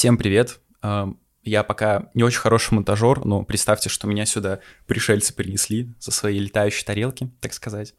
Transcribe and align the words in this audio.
Всем 0.00 0.16
привет. 0.16 0.60
Эм, 0.80 1.18
Я 1.44 1.62
пока 1.62 2.08
не 2.14 2.22
очень 2.22 2.38
хороший 2.38 2.72
монтажер, 2.72 3.26
но 3.26 3.42
представьте, 3.42 3.90
что 3.90 4.06
меня 4.06 4.24
сюда 4.24 4.60
пришельцы 4.86 5.34
принесли 5.34 5.92
со 5.98 6.10
своей 6.10 6.38
летающей 6.38 6.86
тарелки, 6.86 7.30
так 7.42 7.52
сказать. 7.52 7.92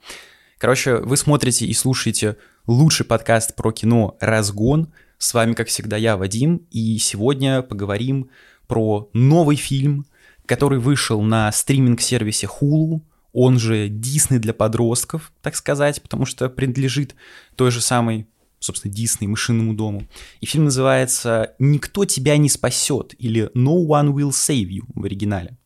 Короче, 0.58 0.96
вы 0.96 1.16
смотрите 1.16 1.68
и 1.68 1.76
слушаете 1.76 2.38
лучший 2.66 3.06
подкаст 3.06 3.56
про 3.56 3.72
кино 3.72 4.18
«Разгон». 4.20 4.92
С 5.20 5.36
вами, 5.36 5.54
как 5.54 5.68
всегда, 5.68 5.96
я, 5.96 6.18
Вадим, 6.18 6.66
и 6.72 6.98
сегодня 6.98 7.62
поговорим 7.62 8.32
про 8.66 9.08
новый 9.14 9.56
фильм, 9.56 10.08
который 10.48 10.80
вышел 10.80 11.22
на 11.22 11.52
стриминг-сервисе 11.52 12.48
Hulu, 12.48 13.02
он 13.32 13.60
же 13.60 13.90
Disney 13.90 14.40
для 14.40 14.56
подростков, 14.56 15.32
так 15.44 15.56
сказать, 15.56 16.02
потому 16.02 16.26
что 16.26 16.50
принадлежит 16.50 17.14
той 17.56 17.70
же 17.70 17.80
самой 17.80 18.28
собственно, 18.62 18.94
Дисней, 18.94 19.28
мышиному 19.28 19.74
дому. 19.74 20.08
И 20.40 20.46
фильм 20.46 20.66
называется 20.66 21.54
«Никто 21.60 22.06
тебя 22.06 22.38
не 22.38 22.48
спасет» 22.48 23.14
или 23.18 23.52
«No 23.54 23.86
one 23.86 24.14
will 24.14 24.30
save 24.30 24.70
you» 24.70 24.84
в 24.96 25.04
оригинале. 25.04 25.58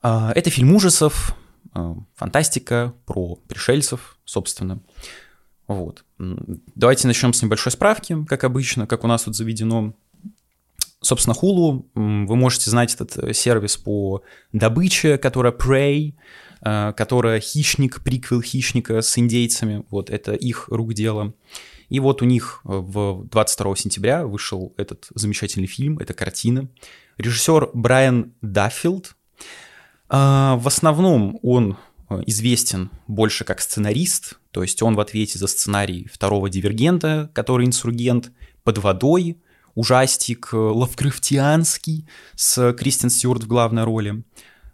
А, 0.00 0.32
это 0.34 0.48
фильм 0.48 0.74
ужасов, 0.74 1.36
а, 1.74 1.96
фантастика 2.14 2.94
про 3.04 3.36
пришельцев, 3.48 4.16
собственно. 4.24 4.80
Вот. 5.66 6.04
Давайте 6.18 7.06
начнем 7.06 7.32
с 7.32 7.42
небольшой 7.42 7.72
справки, 7.72 8.24
как 8.28 8.44
обычно, 8.44 8.86
как 8.86 9.04
у 9.04 9.06
нас 9.06 9.24
тут 9.24 9.36
заведено. 9.36 9.94
Собственно, 11.00 11.34
Hulu, 11.34 11.84
вы 11.94 12.36
можете 12.36 12.70
знать 12.70 12.94
этот 12.94 13.16
э, 13.18 13.32
сервис 13.32 13.76
по 13.76 14.22
добыче, 14.52 15.18
которая 15.18 15.52
Prey, 15.52 16.14
э, 16.64 16.92
которая 16.96 17.40
хищник, 17.40 18.02
приквел 18.04 18.40
хищника 18.40 19.02
с 19.02 19.18
индейцами, 19.18 19.84
вот 19.90 20.10
это 20.10 20.34
их 20.34 20.68
рук 20.68 20.94
дело. 20.94 21.34
И 21.92 22.00
вот 22.00 22.22
у 22.22 22.24
них 22.24 22.62
э, 22.64 22.68
в 22.68 23.28
22 23.28 23.76
сентября 23.76 24.26
вышел 24.26 24.72
этот 24.78 25.08
замечательный 25.14 25.66
фильм, 25.66 25.98
эта 25.98 26.14
картина. 26.14 26.70
Режиссер 27.18 27.68
Брайан 27.74 28.32
Даффилд. 28.40 29.14
А, 30.08 30.56
в 30.56 30.66
основном 30.66 31.38
он 31.42 31.76
э, 32.08 32.22
известен 32.24 32.90
больше 33.08 33.44
как 33.44 33.60
сценарист, 33.60 34.38
то 34.52 34.62
есть 34.62 34.82
он 34.82 34.94
в 34.94 35.00
ответе 35.00 35.38
за 35.38 35.46
сценарий 35.46 36.08
второго 36.10 36.48
«Дивергента», 36.48 37.30
который 37.34 37.66
инсургент, 37.66 38.32
«Под 38.64 38.78
водой», 38.78 39.42
ужастик 39.74 40.48
э, 40.54 40.56
лавкрафтианский 40.56 42.08
с 42.34 42.72
Кристен 42.72 43.10
Стюарт 43.10 43.44
в 43.44 43.48
главной 43.48 43.84
роли. 43.84 44.24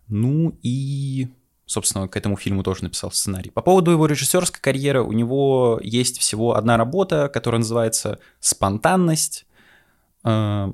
Ну 0.06 0.56
и 0.62 1.27
собственно, 1.69 2.09
к 2.09 2.17
этому 2.17 2.37
фильму 2.37 2.63
тоже 2.63 2.83
написал 2.83 3.13
сценарий. 3.13 3.51
По 3.51 3.61
поводу 3.61 3.91
его 3.91 4.07
режиссерской 4.07 4.61
карьеры, 4.61 5.03
у 5.03 5.13
него 5.13 5.79
есть 5.83 6.19
всего 6.19 6.57
одна 6.57 6.77
работа, 6.79 7.29
которая 7.29 7.59
называется 7.59 8.19
«Спонтанность». 8.41 9.47
Э, 10.25 10.73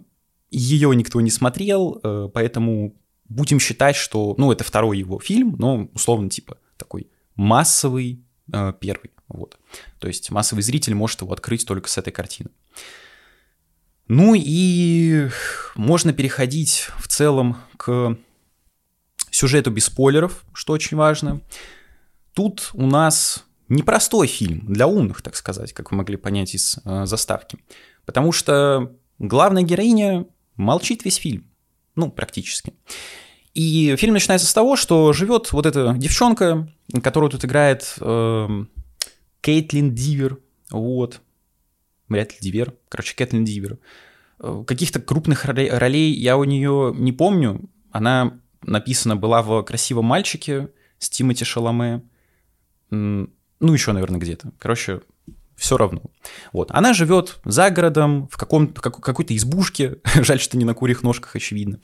Ее 0.51 0.95
никто 0.95 1.21
не 1.21 1.31
смотрел, 1.31 2.01
э, 2.03 2.29
поэтому 2.33 2.95
будем 3.29 3.59
считать, 3.59 3.97
что, 3.97 4.35
ну, 4.39 4.53
это 4.53 4.63
второй 4.63 4.97
его 4.99 5.19
фильм, 5.19 5.57
но 5.59 5.89
условно 5.95 6.31
типа 6.31 6.59
такой 6.77 7.11
массовый 7.35 8.25
э, 8.53 8.73
первый, 8.79 9.11
вот. 9.27 9.59
То 9.99 10.07
есть 10.07 10.31
массовый 10.31 10.63
зритель 10.63 10.95
может 10.95 11.23
его 11.23 11.33
открыть 11.33 11.67
только 11.67 11.89
с 11.89 11.99
этой 11.99 12.13
картины. 12.13 12.51
Ну 14.07 14.35
и 14.37 15.29
можно 15.75 16.13
переходить 16.13 16.89
в 16.99 17.09
целом 17.09 17.57
к 17.77 18.17
сюжету 19.35 19.71
без 19.71 19.87
спойлеров, 19.87 20.45
что 20.53 20.73
очень 20.73 20.97
важно. 20.97 21.41
Тут 22.35 22.71
у 22.73 22.87
нас 22.87 23.45
непростой 23.69 24.29
фильм 24.29 24.65
для 24.67 24.87
умных, 24.87 25.23
так 25.23 25.35
сказать, 25.35 25.73
как 25.73 25.91
вы 25.91 25.99
могли 25.99 26.17
понять 26.17 26.55
из 26.55 26.79
э, 26.85 27.07
заставки. 27.07 27.59
Потому 28.05 28.31
что 28.31 28.93
главная 29.19 29.63
героиня 29.63 30.27
молчит 30.57 31.05
весь 31.05 31.17
фильм. 31.17 31.51
Ну, 31.97 32.11
практически. 32.11 32.75
И 33.55 33.97
фильм 33.97 34.15
начинается 34.15 34.47
с 34.47 34.55
того, 34.55 34.77
что 34.77 35.13
живет 35.13 35.53
вот 35.53 35.67
эта 35.67 35.95
девчонка, 35.97 36.69
которую 37.03 37.31
тут 37.31 37.45
играет 37.45 37.97
э, 38.01 38.65
Кейтлин 39.41 39.95
Дивер. 39.95 40.39
Вот. 40.71 41.21
Вряд 42.09 42.33
ли 42.33 42.39
Дивер. 42.41 42.75
Короче, 42.89 43.17
Кэтлин 43.17 43.45
Дивер. 43.45 43.79
Э, 44.39 44.65
каких-то 44.65 45.01
крупных 45.01 45.45
ролей 45.45 46.13
я 46.13 46.37
у 46.37 46.45
нее 46.45 46.93
не 46.95 47.13
помню. 47.13 47.69
Она 47.91 48.41
написана 48.67 49.17
была 49.17 49.43
в 49.43 49.63
«Красивом 49.63 50.07
мальчике» 50.07 50.71
с 50.99 51.11
Тимати 51.11 51.45
Шаломе. 51.45 52.03
Ну, 52.91 53.29
еще, 53.61 53.93
наверное, 53.93 54.21
где-то. 54.21 54.53
Короче, 54.59 55.01
все 55.57 55.77
равно. 55.77 56.03
Вот. 56.53 56.71
Она 56.71 56.93
живет 56.93 57.39
за 57.45 57.71
городом, 57.71 58.29
в, 58.29 58.37
каком, 58.37 58.69
как, 58.69 59.01
какой-то 59.01 59.37
избушке. 59.37 59.99
Жаль, 60.15 60.41
что 60.41 60.57
не 60.57 60.65
на 60.65 60.75
курьих 60.75 61.03
ножках, 61.03 61.37
очевидно. 61.37 61.81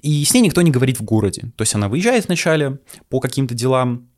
И 0.00 0.24
с 0.24 0.34
ней 0.34 0.40
никто 0.40 0.62
не 0.62 0.70
говорит 0.70 1.00
в 1.00 1.04
городе. 1.04 1.52
То 1.56 1.62
есть 1.62 1.74
она 1.74 1.88
выезжает 1.88 2.26
вначале 2.26 2.80
по 3.08 3.20
каким-то 3.20 3.54
делам, 3.54 4.08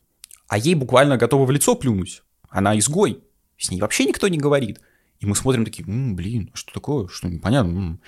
а 0.48 0.58
ей 0.58 0.75
буквально 0.75 1.16
готовы 1.16 1.47
в 1.47 1.50
лицо 1.50 1.75
плюнуть. 1.75 2.22
Она 2.48 2.78
изгой. 2.78 3.22
С 3.56 3.70
ней 3.70 3.81
вообще 3.81 4.04
никто 4.04 4.28
не 4.28 4.38
говорит. 4.38 4.81
И 5.20 5.26
мы 5.26 5.34
смотрим 5.34 5.64
такие, 5.64 5.87
М, 5.87 6.14
блин, 6.14 6.50
что 6.54 6.72
такое, 6.72 7.08
что 7.08 7.28
непонятно. 7.28 7.98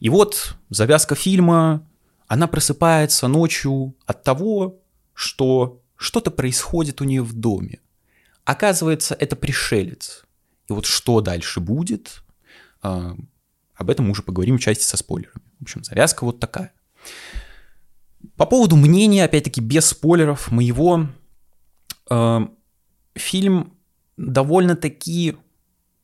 И 0.00 0.08
вот 0.08 0.56
завязка 0.70 1.14
фильма, 1.14 1.86
она 2.28 2.46
просыпается 2.46 3.26
ночью 3.26 3.96
от 4.06 4.22
того, 4.22 4.80
что 5.14 5.82
что-то 5.96 6.30
происходит 6.30 7.00
у 7.00 7.04
нее 7.04 7.22
в 7.22 7.32
доме. 7.32 7.80
Оказывается, 8.44 9.14
это 9.14 9.34
пришелец. 9.34 10.24
И 10.68 10.72
вот 10.72 10.86
что 10.86 11.20
дальше 11.20 11.60
будет, 11.60 12.22
э, 12.82 13.14
об 13.74 13.90
этом 13.90 14.04
мы 14.04 14.12
уже 14.12 14.22
поговорим 14.22 14.58
в 14.58 14.60
части 14.60 14.84
со 14.84 14.96
спойлерами. 14.96 15.42
В 15.58 15.62
общем, 15.62 15.82
завязка 15.82 16.24
вот 16.24 16.38
такая. 16.38 16.72
По 18.36 18.46
поводу 18.46 18.76
мнения, 18.76 19.24
опять-таки, 19.24 19.60
без 19.60 19.86
спойлеров 19.86 20.50
моего, 20.50 21.06
э, 22.10 22.40
фильм 23.14 23.74
довольно-таки 24.16 25.36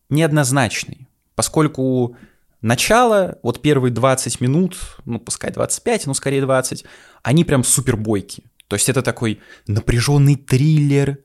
неоднозначный, 0.09 1.07
поскольку 1.34 2.17
Начало, 2.65 3.37
вот 3.43 3.61
первые 3.61 3.93
20 3.93 4.41
минут, 4.41 4.79
ну 5.05 5.19
пускай 5.19 5.53
25, 5.53 6.07
но 6.07 6.15
скорее 6.15 6.41
20, 6.41 6.87
они 7.23 7.45
прям 7.45 7.63
супер 7.63 7.99
бойкие. 7.99 8.47
То 8.69 8.77
есть 8.77 8.89
это 8.89 9.03
такой 9.03 9.43
напряженный 9.67 10.37
триллер, 10.37 11.19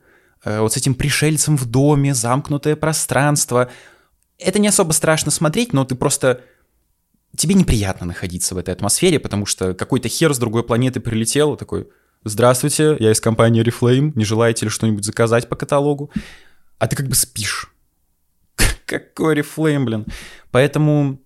э, 0.44 0.60
вот 0.60 0.74
с 0.74 0.76
этим 0.76 0.96
пришельцем 0.96 1.56
в 1.56 1.66
доме, 1.66 2.14
замкнутое 2.14 2.76
пространство. 2.76 3.72
Это 4.38 4.60
не 4.60 4.68
особо 4.68 4.92
страшно 4.92 5.32
смотреть, 5.32 5.72
но 5.72 5.86
ты 5.86 5.96
просто... 5.96 6.42
Тебе 7.38 7.56
неприятно 7.56 8.06
находиться 8.06 8.54
в 8.54 8.58
этой 8.58 8.74
атмосфере, 8.74 9.18
потому 9.18 9.46
что 9.46 9.74
какой-то 9.74 10.10
хер 10.10 10.34
с 10.34 10.40
другой 10.40 10.66
планеты 10.66 11.00
прилетел, 11.00 11.56
такой, 11.56 11.88
здравствуйте, 12.26 12.98
я 13.00 13.14
из 13.14 13.22
компании 13.22 13.64
Reflame, 13.64 14.12
не 14.14 14.26
желаете 14.26 14.66
ли 14.66 14.70
что-нибудь 14.70 15.06
заказать 15.06 15.48
по 15.48 15.56
каталогу? 15.56 16.12
А 16.80 16.88
ты 16.88 16.98
как 16.98 17.08
бы 17.08 17.16
спишь. 17.16 17.74
Какой 18.86 19.40
Reflame, 19.40 19.86
блин. 19.86 20.06
Поэтому 20.52 21.22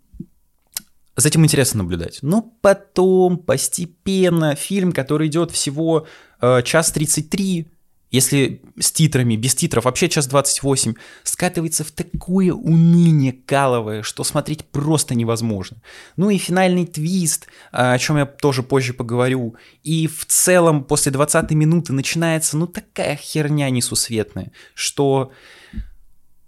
за 1.16 1.28
этим 1.28 1.44
интересно 1.44 1.84
наблюдать. 1.84 2.20
Но 2.22 2.42
потом, 2.62 3.38
постепенно, 3.38 4.56
фильм, 4.56 4.92
который 4.92 5.28
идет 5.28 5.52
всего 5.52 6.08
э, 6.42 6.62
час 6.64 6.92
33, 6.92 7.68
если 8.14 8.62
с 8.80 8.92
титрами, 8.92 9.36
без 9.36 9.56
титров, 9.56 9.86
вообще 9.86 10.08
час 10.08 10.28
28, 10.28 10.94
скатывается 11.24 11.84
в 11.84 11.92
такое 11.92 12.54
уныние 12.54 13.34
каловое, 13.34 14.04
что 14.04 14.24
смотреть 14.24 14.66
просто 14.66 15.16
невозможно. 15.16 15.78
Ну 16.16 16.30
и 16.30 16.38
финальный 16.38 16.86
твист, 16.86 17.48
о 17.72 17.98
чем 17.98 18.18
я 18.18 18.28
тоже 18.28 18.62
позже 18.62 18.94
поговорю. 18.94 19.56
И 19.82 20.08
в 20.08 20.26
целом 20.26 20.84
после 20.84 21.12
20 21.12 21.50
минуты 21.52 21.92
начинается, 21.94 22.56
ну, 22.56 22.68
такая 22.68 23.16
херня 23.16 23.72
несусветная, 23.72 24.52
что 24.76 25.32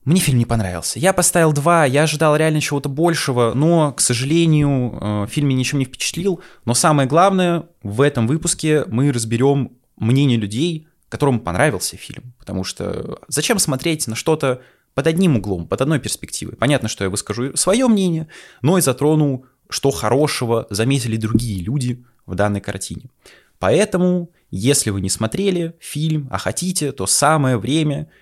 мне 0.06 0.22
фильм 0.22 0.38
не 0.38 0.46
понравился. 0.46 1.00
Я 1.00 1.14
поставил 1.14 1.52
два, 1.52 1.86
я 1.86 2.04
ожидал 2.04 2.36
реально 2.36 2.62
чего-то 2.62 2.90
большего, 2.90 3.54
но, 3.56 3.92
к 3.92 4.00
сожалению, 4.00 4.98
э, 5.02 5.28
фильм 5.30 5.48
меня 5.50 5.60
ничем 5.60 5.80
не 5.80 5.86
впечатлил. 5.86 6.42
Но 6.64 6.76
самое 6.76 7.10
главное, 7.10 7.64
в 7.82 8.02
этом 8.02 8.28
выпуске 8.28 8.86
мы 8.86 9.12
разберем 9.12 9.72
мнение 9.98 10.38
людей, 10.38 10.88
которым 11.10 11.40
понравился 11.40 11.98
фильм. 11.98 12.34
Потому 12.38 12.64
что 12.64 13.20
зачем 13.30 13.58
смотреть 13.58 14.06
на 14.06 14.16
что-то 14.16 14.62
под 14.94 15.08
одним 15.08 15.38
углом, 15.38 15.68
под 15.68 15.82
одной 15.82 16.00
перспективой? 16.00 16.56
Понятно, 16.56 16.88
что 16.88 17.04
я 17.04 17.10
выскажу 17.10 17.58
свое 17.58 17.88
мнение, 17.88 18.28
но 18.62 18.78
и 18.78 18.82
затрону, 18.82 19.46
что 19.70 19.90
хорошего 19.90 20.68
заметили 20.70 21.18
другие 21.18 21.64
люди 21.64 22.06
в 22.28 22.36
данной 22.36 22.62
картине. 22.62 23.10
Поэтому, 23.58 24.30
если 24.52 24.92
вы 24.92 25.02
не 25.02 25.10
смотрели 25.10 25.74
фильм, 25.80 26.28
а 26.30 26.38
хотите, 26.38 26.92
то 26.92 27.08
самое 27.08 27.58
время– 27.58 28.08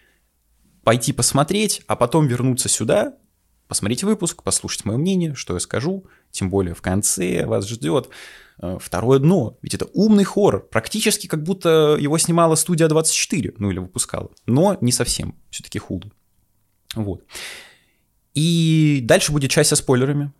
пойти 0.83 1.13
посмотреть, 1.13 1.81
а 1.88 1.95
потом 1.95 2.27
вернуться 2.27 2.69
сюда, 2.69 3.15
посмотреть 3.68 4.03
выпуск, 4.03 4.44
послушать 4.44 4.85
мое 4.85 4.97
мнение, 4.97 5.35
что 5.35 5.53
я 5.53 5.59
скажу, 5.59 6.06
тем 6.31 6.50
более 6.50 6.75
в 6.75 6.81
конце 6.81 7.45
вас 7.45 7.68
ждет 7.68 8.09
э, 8.62 8.77
второе 8.80 9.19
дно. 9.19 9.57
Ведь 9.62 9.74
это 9.74 9.88
умный 9.94 10.24
хоррор, 10.24 10.68
практически 10.68 11.27
как 11.27 11.44
будто 11.44 11.97
его 12.00 12.18
снимала 12.18 12.56
студия 12.56 12.88
24, 12.88 13.53
ну 13.57 13.71
или 13.71 13.80
выпускала, 13.80 14.30
но 14.45 14.77
не 14.81 14.91
совсем, 14.91 15.35
все-таки 15.50 15.80
худо. 15.80 16.12
Вот. 16.95 17.24
И 18.33 19.00
дальше 19.03 19.31
будет 19.31 19.51
часть 19.51 19.69
со 19.69 19.75
спойлерами, 19.75 20.31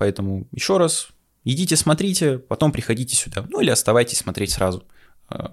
Поэтому 0.00 0.48
еще 0.50 0.78
раз, 0.78 1.08
идите, 1.44 1.76
смотрите, 1.76 2.38
потом 2.38 2.72
приходите 2.72 3.14
сюда. 3.14 3.44
Ну 3.50 3.60
или 3.60 3.68
оставайтесь 3.68 4.16
смотреть 4.16 4.50
сразу. 4.50 4.82
Э, 5.28 5.48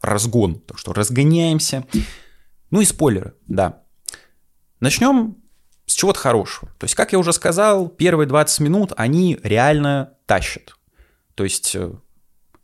разгон. 0.00 0.60
Так 0.60 0.78
что 0.78 0.92
разгоняемся. 0.92 1.84
Ну 2.70 2.80
и 2.80 2.84
спойлеры, 2.84 3.34
да. 3.46 3.82
Начнем 4.80 5.36
с 5.86 5.94
чего-то 5.94 6.18
хорошего. 6.20 6.70
То 6.78 6.84
есть, 6.84 6.94
как 6.94 7.12
я 7.12 7.18
уже 7.18 7.32
сказал, 7.32 7.88
первые 7.88 8.26
20 8.26 8.60
минут 8.60 8.92
они 8.96 9.38
реально 9.42 10.14
тащат. 10.26 10.76
То 11.34 11.44
есть, 11.44 11.74
э, 11.74 11.92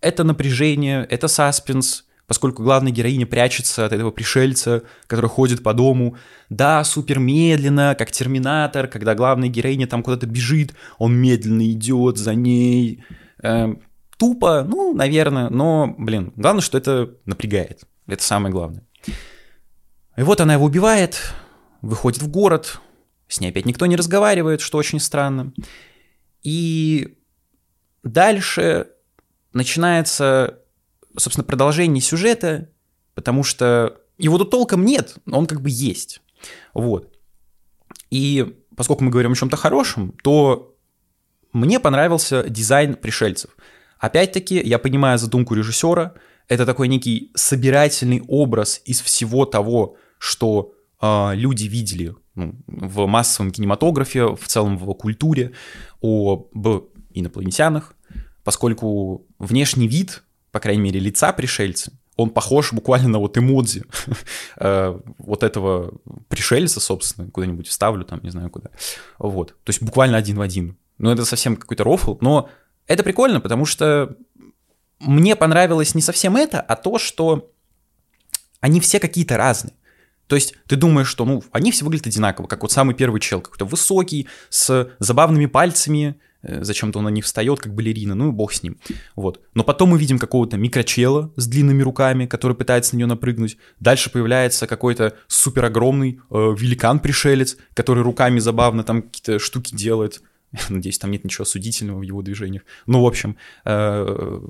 это 0.00 0.24
напряжение, 0.24 1.06
это 1.08 1.26
саспенс, 1.26 2.04
поскольку 2.26 2.62
главная 2.62 2.92
героиня 2.92 3.26
прячется 3.26 3.86
от 3.86 3.92
этого 3.92 4.10
пришельца, 4.10 4.82
который 5.06 5.30
ходит 5.30 5.62
по 5.62 5.72
дому. 5.72 6.16
Да, 6.50 6.84
супер 6.84 7.18
медленно, 7.18 7.94
как 7.98 8.10
терминатор, 8.10 8.86
когда 8.86 9.14
главная 9.14 9.48
героиня 9.48 9.86
там 9.86 10.02
куда-то 10.02 10.26
бежит, 10.26 10.74
он 10.98 11.16
медленно 11.16 11.70
идет 11.70 12.18
за 12.18 12.34
ней. 12.34 13.04
Эм, 13.42 13.82
тупо, 14.18 14.64
ну, 14.68 14.94
наверное, 14.94 15.48
но, 15.48 15.94
блин, 15.98 16.32
главное, 16.36 16.62
что 16.62 16.78
это 16.78 17.14
напрягает. 17.24 17.84
Это 18.06 18.22
самое 18.22 18.52
главное. 18.52 18.82
И 20.16 20.22
вот 20.22 20.40
она 20.40 20.54
его 20.54 20.64
убивает, 20.64 21.34
выходит 21.82 22.22
в 22.22 22.28
город, 22.28 22.80
с 23.28 23.40
ней 23.40 23.48
опять 23.48 23.66
никто 23.66 23.86
не 23.86 23.96
разговаривает, 23.96 24.60
что 24.60 24.78
очень 24.78 25.00
странно. 25.00 25.52
И 26.42 27.16
дальше 28.02 28.88
начинается, 29.52 30.60
собственно, 31.16 31.44
продолжение 31.44 32.00
сюжета, 32.00 32.68
потому 33.14 33.42
что 33.42 34.00
его 34.18 34.38
тут 34.38 34.50
толком 34.50 34.84
нет, 34.84 35.16
но 35.24 35.38
он 35.38 35.46
как 35.46 35.60
бы 35.60 35.70
есть. 35.70 36.20
Вот. 36.74 37.12
И 38.10 38.56
поскольку 38.76 39.04
мы 39.04 39.10
говорим 39.10 39.32
о 39.32 39.36
чем-то 39.36 39.56
хорошем, 39.56 40.14
то 40.22 40.76
мне 41.52 41.80
понравился 41.80 42.44
дизайн 42.48 42.94
пришельцев. 42.94 43.56
Опять-таки, 43.98 44.60
я 44.60 44.78
понимаю 44.78 45.18
задумку 45.18 45.54
режиссера, 45.54 46.14
это 46.48 46.66
такой 46.66 46.88
некий 46.88 47.30
собирательный 47.34 48.22
образ 48.28 48.82
из 48.84 49.00
всего 49.00 49.46
того, 49.46 49.96
что 50.24 50.72
э, 51.02 51.34
люди 51.34 51.64
видели 51.64 52.14
ну, 52.34 52.54
в 52.66 53.06
массовом 53.06 53.50
кинематографе, 53.50 54.34
в 54.34 54.46
целом 54.46 54.78
в 54.78 54.92
культуре, 54.94 55.52
об 56.00 56.48
инопланетянах, 57.10 57.94
поскольку 58.42 59.26
внешний 59.38 59.86
вид, 59.86 60.24
по 60.50 60.60
крайней 60.60 60.82
мере, 60.82 60.98
лица 60.98 61.32
пришельца, 61.32 61.92
он 62.16 62.30
похож 62.30 62.72
буквально 62.72 63.08
на 63.08 63.18
вот 63.18 63.36
эмодзи 63.36 63.84
э, 64.56 65.00
вот 65.18 65.42
этого 65.42 65.92
пришельца, 66.28 66.80
собственно, 66.80 67.30
куда-нибудь 67.30 67.68
вставлю, 67.68 68.04
там, 68.04 68.20
не 68.22 68.30
знаю 68.30 68.50
куда. 68.50 68.70
Вот. 69.18 69.48
То 69.64 69.70
есть 69.70 69.82
буквально 69.82 70.16
один 70.16 70.36
в 70.36 70.40
один. 70.40 70.78
Ну, 70.96 71.10
это 71.10 71.24
совсем 71.24 71.56
какой-то 71.56 71.84
рофл, 71.84 72.16
но 72.20 72.48
это 72.86 73.02
прикольно, 73.02 73.40
потому 73.40 73.66
что 73.66 74.16
мне 75.00 75.36
понравилось 75.36 75.94
не 75.94 76.02
совсем 76.02 76.36
это, 76.36 76.60
а 76.60 76.76
то, 76.76 76.98
что 76.98 77.50
они 78.60 78.80
все 78.80 79.00
какие-то 79.00 79.36
разные. 79.36 79.74
То 80.26 80.36
есть 80.36 80.54
ты 80.66 80.76
думаешь, 80.76 81.08
что 81.08 81.24
ну, 81.24 81.42
они 81.52 81.70
все 81.70 81.84
выглядят 81.84 82.06
одинаково, 82.06 82.46
как 82.46 82.62
вот 82.62 82.72
самый 82.72 82.94
первый 82.94 83.20
чел, 83.20 83.40
какой-то 83.40 83.64
высокий, 83.64 84.26
с 84.48 84.90
забавными 84.98 85.46
пальцами, 85.46 86.16
э, 86.42 86.64
зачем-то 86.64 86.98
он 86.98 87.04
на 87.04 87.08
них 87.08 87.24
встает, 87.24 87.60
как 87.60 87.74
балерина, 87.74 88.14
ну 88.14 88.28
и 88.28 88.32
бог 88.32 88.52
с 88.52 88.62
ним. 88.62 88.78
Вот. 89.16 89.40
Но 89.54 89.64
потом 89.64 89.90
мы 89.90 89.98
видим 89.98 90.18
какого-то 90.18 90.56
микрочела 90.56 91.32
с 91.36 91.46
длинными 91.46 91.82
руками, 91.82 92.26
который 92.26 92.56
пытается 92.56 92.94
на 92.94 92.98
нее 92.98 93.06
напрыгнуть. 93.06 93.58
Дальше 93.80 94.10
появляется 94.10 94.66
какой-то 94.66 95.14
супер 95.26 95.66
огромный 95.66 96.20
э, 96.30 96.34
великан-пришелец, 96.34 97.56
который 97.74 98.02
руками 98.02 98.38
забавно 98.38 98.84
там 98.84 99.02
какие-то 99.02 99.38
штуки 99.38 99.74
делает. 99.74 100.22
Надеюсь, 100.68 100.98
там 100.98 101.10
нет 101.10 101.24
ничего 101.24 101.44
судительного 101.44 101.98
в 101.98 102.02
его 102.02 102.22
движениях. 102.22 102.62
Ну, 102.86 103.02
в 103.02 103.06
общем, 103.06 103.36
э, 103.64 104.40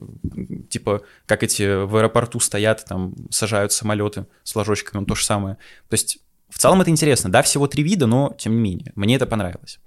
типа, 0.68 1.02
как 1.26 1.42
эти 1.42 1.84
в 1.84 1.96
аэропорту 1.96 2.40
стоят, 2.40 2.84
там 2.84 3.14
сажают 3.30 3.72
самолеты 3.72 4.26
с 4.42 4.54
ложочками, 4.54 4.98
он 4.98 5.06
то 5.06 5.14
же 5.14 5.24
самое. 5.24 5.56
То 5.88 5.94
есть, 5.94 6.18
в 6.48 6.58
целом 6.58 6.80
это 6.80 6.90
интересно. 6.90 7.30
Да, 7.30 7.42
всего 7.42 7.66
три 7.66 7.82
вида, 7.82 8.06
но 8.06 8.34
тем 8.38 8.54
не 8.54 8.60
менее, 8.60 8.92
мне 8.94 9.16
это 9.16 9.26
понравилось. 9.26 9.78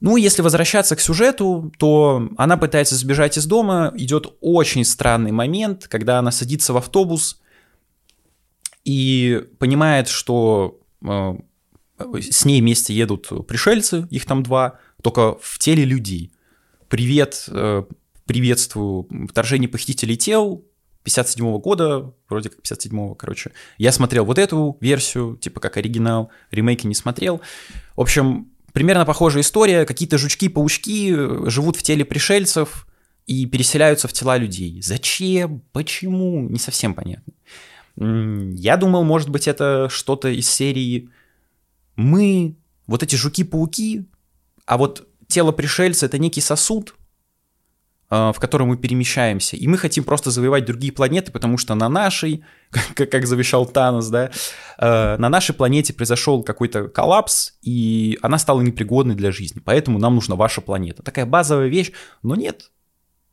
Ну, 0.00 0.16
если 0.16 0.42
возвращаться 0.42 0.96
к 0.96 1.00
сюжету, 1.00 1.72
то 1.78 2.28
она 2.36 2.56
пытается 2.56 2.96
сбежать 2.96 3.38
из 3.38 3.46
дома, 3.46 3.92
идет 3.94 4.36
очень 4.40 4.84
странный 4.84 5.30
момент, 5.30 5.86
когда 5.86 6.18
она 6.18 6.32
садится 6.32 6.72
в 6.72 6.76
автобус 6.76 7.40
и 8.84 9.44
понимает, 9.60 10.08
что 10.08 10.80
э, 11.04 11.34
с 12.20 12.44
ней 12.44 12.60
вместе 12.60 12.94
едут 12.94 13.28
пришельцы, 13.46 14.06
их 14.10 14.26
там 14.26 14.42
два, 14.42 14.78
только 15.02 15.36
в 15.40 15.58
теле 15.58 15.84
людей. 15.84 16.32
Привет, 16.88 17.44
э, 17.48 17.84
приветствую, 18.26 19.08
вторжение 19.28 19.68
похитителей 19.68 20.16
тел, 20.16 20.64
57 21.04 21.44
-го 21.46 21.60
года, 21.60 22.12
вроде 22.28 22.50
как 22.50 22.60
57-го, 22.60 23.14
короче. 23.14 23.52
Я 23.78 23.92
смотрел 23.92 24.24
вот 24.24 24.38
эту 24.38 24.76
версию, 24.80 25.36
типа 25.40 25.60
как 25.60 25.76
оригинал, 25.76 26.30
ремейки 26.50 26.86
не 26.86 26.94
смотрел. 26.94 27.40
В 27.96 28.00
общем, 28.00 28.48
примерно 28.72 29.04
похожая 29.04 29.42
история. 29.42 29.84
Какие-то 29.84 30.18
жучки-паучки 30.18 31.12
э, 31.12 31.50
живут 31.50 31.76
в 31.76 31.82
теле 31.82 32.04
пришельцев 32.04 32.86
и 33.26 33.46
переселяются 33.46 34.08
в 34.08 34.12
тела 34.12 34.36
людей. 34.36 34.80
Зачем? 34.82 35.62
Почему? 35.72 36.48
Не 36.48 36.58
совсем 36.58 36.94
понятно. 36.94 37.32
Я 37.96 38.76
думал, 38.76 39.04
может 39.04 39.28
быть, 39.28 39.46
это 39.46 39.88
что-то 39.90 40.28
из 40.28 40.48
серии 40.48 41.10
мы 41.96 42.56
вот 42.86 43.02
эти 43.02 43.16
жуки-пауки, 43.16 44.08
а 44.66 44.76
вот 44.76 45.08
тело 45.28 45.52
пришельца— 45.52 46.06
это 46.06 46.18
некий 46.18 46.40
сосуд, 46.40 46.94
а, 48.14 48.32
в 48.34 48.38
котором 48.38 48.68
мы 48.68 48.76
перемещаемся, 48.76 49.56
и 49.56 49.66
мы 49.66 49.78
хотим 49.78 50.04
просто 50.04 50.30
завоевать 50.30 50.66
другие 50.66 50.92
планеты, 50.92 51.32
потому 51.32 51.56
что 51.56 51.74
на 51.74 51.88
нашей, 51.88 52.44
как, 52.70 53.10
как 53.10 53.26
завещал 53.26 53.64
Танос, 53.64 54.08
да, 54.08 54.30
а, 54.76 55.16
на 55.16 55.30
нашей 55.30 55.54
планете 55.54 55.94
произошел 55.94 56.42
какой-то 56.42 56.88
коллапс, 56.88 57.54
и 57.62 58.18
она 58.20 58.38
стала 58.38 58.60
непригодной 58.60 59.14
для 59.14 59.32
жизни, 59.32 59.62
поэтому 59.64 59.98
нам 59.98 60.16
нужна 60.16 60.36
ваша 60.36 60.60
планета. 60.60 61.02
Такая 61.02 61.24
базовая 61.24 61.68
вещь, 61.68 61.92
но 62.22 62.34
нет. 62.34 62.70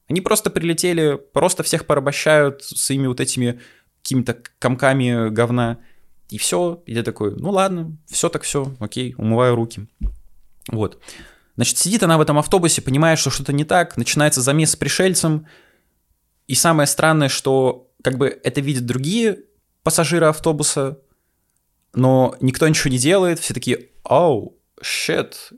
Они 0.07 0.21
просто 0.21 0.49
прилетели, 0.49 1.19
просто 1.33 1.61
всех 1.63 1.85
порабощают 1.85 2.63
своими 2.63 3.07
вот 3.07 3.19
этими 3.19 3.59
какими-то 4.01 4.37
комками 4.59 5.29
говна, 5.29 5.79
и 6.29 6.37
все, 6.37 6.83
и 6.85 6.93
я 6.93 7.03
такой, 7.03 7.35
ну 7.35 7.49
ладно, 7.49 7.97
все 8.07 8.29
так 8.29 8.43
все, 8.43 8.73
окей, 8.79 9.15
умываю 9.17 9.55
руки. 9.55 9.87
Вот. 10.67 11.01
Значит, 11.55 11.77
сидит 11.77 12.03
она 12.03 12.17
в 12.17 12.21
этом 12.21 12.37
автобусе, 12.37 12.81
понимает, 12.81 13.19
что 13.19 13.31
что-то 13.31 13.51
не 13.51 13.65
так, 13.65 13.97
начинается 13.97 14.41
замес 14.41 14.71
с 14.71 14.75
пришельцем, 14.75 15.47
и 16.47 16.55
самое 16.55 16.87
странное, 16.87 17.29
что 17.29 17.91
как 18.03 18.17
бы 18.17 18.39
это 18.43 18.61
видят 18.61 18.85
другие 18.85 19.39
пассажиры 19.83 20.27
автобуса, 20.27 20.99
но 21.93 22.35
никто 22.39 22.67
ничего 22.67 22.91
не 22.91 22.99
делает, 22.99 23.39
все 23.39 23.53
такие, 23.53 23.89
оу, 24.03 24.57
щет, 24.81 25.51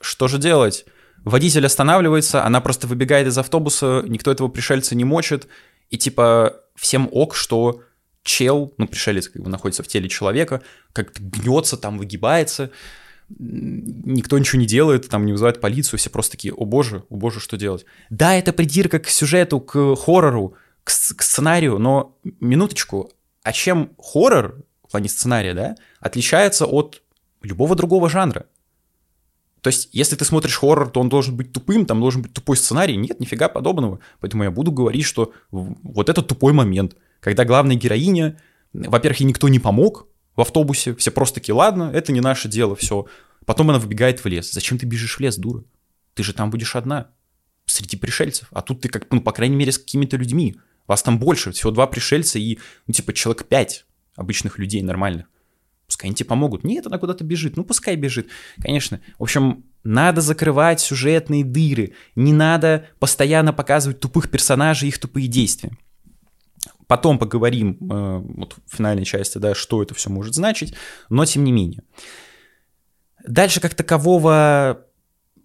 что 0.00 0.28
же 0.28 0.38
делать? 0.38 0.84
Водитель 1.24 1.66
останавливается, 1.66 2.44
она 2.44 2.60
просто 2.60 2.86
выбегает 2.86 3.26
из 3.26 3.36
автобуса, 3.38 4.04
никто 4.06 4.30
этого 4.30 4.48
пришельца 4.48 4.94
не 4.94 5.04
мочит, 5.04 5.48
и 5.90 5.98
типа 5.98 6.60
всем 6.76 7.08
ок, 7.10 7.34
что 7.34 7.82
чел, 8.28 8.74
ну, 8.76 8.86
пришелец 8.86 9.28
как 9.28 9.42
бы 9.42 9.48
находится 9.48 9.82
в 9.82 9.88
теле 9.88 10.08
человека, 10.08 10.62
как-то 10.92 11.20
гнется 11.22 11.76
там, 11.76 11.98
выгибается, 11.98 12.70
никто 13.30 14.38
ничего 14.38 14.60
не 14.60 14.66
делает, 14.66 15.08
там 15.08 15.24
не 15.26 15.32
вызывает 15.32 15.60
полицию, 15.60 15.98
все 15.98 16.10
просто 16.10 16.32
такие, 16.32 16.52
о 16.54 16.64
боже, 16.64 17.04
о 17.08 17.16
боже, 17.16 17.40
что 17.40 17.56
делать. 17.56 17.86
Да, 18.10 18.34
это 18.34 18.52
придирка 18.52 18.98
к 18.98 19.08
сюжету, 19.08 19.60
к 19.60 19.96
хоррору, 19.96 20.54
к, 20.84 20.90
к 20.90 21.22
сценарию, 21.22 21.78
но 21.78 22.18
минуточку, 22.40 23.10
а 23.42 23.52
чем 23.52 23.92
хоррор 23.98 24.62
в 24.86 24.90
плане 24.90 25.08
сценария, 25.08 25.54
да, 25.54 25.76
отличается 26.00 26.66
от 26.66 27.02
любого 27.42 27.74
другого 27.76 28.10
жанра? 28.10 28.46
То 29.62 29.68
есть, 29.68 29.88
если 29.92 30.16
ты 30.16 30.24
смотришь 30.24 30.58
хоррор, 30.58 30.90
то 30.90 31.00
он 31.00 31.08
должен 31.08 31.36
быть 31.36 31.52
тупым, 31.52 31.86
там 31.86 32.00
должен 32.00 32.22
быть 32.22 32.32
тупой 32.32 32.56
сценарий. 32.56 32.96
Нет, 32.96 33.18
нифига 33.18 33.48
подобного. 33.48 33.98
Поэтому 34.20 34.44
я 34.44 34.52
буду 34.52 34.70
говорить, 34.70 35.04
что 35.04 35.32
вот 35.50 36.08
это 36.08 36.22
тупой 36.22 36.52
момент– 36.52 36.94
когда 37.20 37.44
главная 37.44 37.76
героиня, 37.76 38.40
во-первых, 38.72 39.20
ей 39.20 39.26
никто 39.26 39.48
не 39.48 39.58
помог 39.58 40.06
в 40.36 40.40
автобусе, 40.40 40.94
все 40.94 41.10
просто 41.10 41.36
такие, 41.36 41.54
ладно, 41.54 41.90
это 41.92 42.12
не 42.12 42.20
наше 42.20 42.48
дело, 42.48 42.76
все. 42.76 43.06
Потом 43.44 43.70
она 43.70 43.78
выбегает 43.78 44.22
в 44.22 44.26
лес. 44.26 44.52
Зачем 44.52 44.78
ты 44.78 44.86
бежишь 44.86 45.16
в 45.16 45.20
лес, 45.20 45.36
дура? 45.36 45.64
Ты 46.14 46.22
же 46.22 46.32
там 46.32 46.50
будешь 46.50 46.76
одна, 46.76 47.10
среди 47.66 47.96
пришельцев. 47.96 48.48
А 48.50 48.62
тут 48.62 48.80
ты, 48.80 48.88
как, 48.88 49.06
ну, 49.10 49.20
по 49.20 49.32
крайней 49.32 49.56
мере, 49.56 49.72
с 49.72 49.78
какими-то 49.78 50.16
людьми. 50.16 50.56
Вас 50.86 51.02
там 51.02 51.18
больше, 51.18 51.52
всего 51.52 51.70
два 51.70 51.86
пришельца 51.86 52.38
и, 52.38 52.58
ну, 52.86 52.94
типа, 52.94 53.12
человек 53.12 53.46
пять 53.46 53.84
обычных 54.16 54.58
людей 54.58 54.82
нормальных. 54.82 55.26
Пускай 55.86 56.08
они 56.08 56.14
тебе 56.14 56.28
помогут. 56.28 56.64
Нет, 56.64 56.86
она 56.86 56.98
куда-то 56.98 57.24
бежит. 57.24 57.56
Ну, 57.56 57.64
пускай 57.64 57.96
бежит. 57.96 58.28
Конечно. 58.60 59.00
В 59.18 59.22
общем, 59.22 59.64
надо 59.84 60.20
закрывать 60.20 60.80
сюжетные 60.80 61.44
дыры. 61.44 61.94
Не 62.14 62.32
надо 62.32 62.88
постоянно 62.98 63.54
показывать 63.54 64.00
тупых 64.00 64.30
персонажей 64.30 64.88
и 64.88 64.90
их 64.90 64.98
тупые 64.98 65.28
действия. 65.28 65.70
Потом 66.88 67.18
поговорим 67.18 67.76
э, 67.80 68.22
вот 68.38 68.56
в 68.66 68.76
финальной 68.76 69.04
части, 69.04 69.36
да, 69.36 69.54
что 69.54 69.82
это 69.82 69.94
все 69.94 70.08
может 70.08 70.34
значить, 70.34 70.74
но 71.10 71.26
тем 71.26 71.44
не 71.44 71.52
менее. 71.52 71.82
Дальше 73.26 73.60
как 73.60 73.74
такового 73.74 74.86